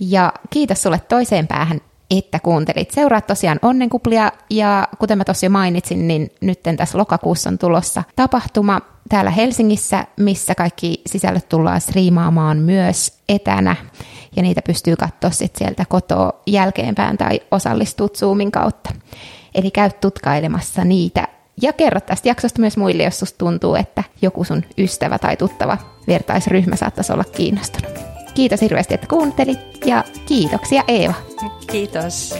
[0.00, 1.80] Ja kiitos sulle toiseen päähän
[2.10, 2.90] että kuuntelit.
[2.90, 8.80] Seuraa tosiaan onnenkuplia ja kuten mä tosiaan mainitsin, niin nyt tässä lokakuussa on tulossa tapahtuma
[9.08, 13.76] täällä Helsingissä, missä kaikki sisällöt tullaan striimaamaan myös etänä
[14.36, 18.90] ja niitä pystyy katsoa sitten sieltä kotoa jälkeenpäin tai osallistua Zoomin kautta.
[19.54, 21.28] Eli käy tutkailemassa niitä
[21.62, 25.78] ja kerro tästä jaksosta myös muille, jos susta tuntuu, että joku sun ystävä tai tuttava
[26.06, 28.13] vertaisryhmä saattaisi olla kiinnostunut.
[28.34, 31.14] Kiitos hirveästi, että kuuntelit ja kiitoksia Eeva.
[31.66, 32.34] Kiitos.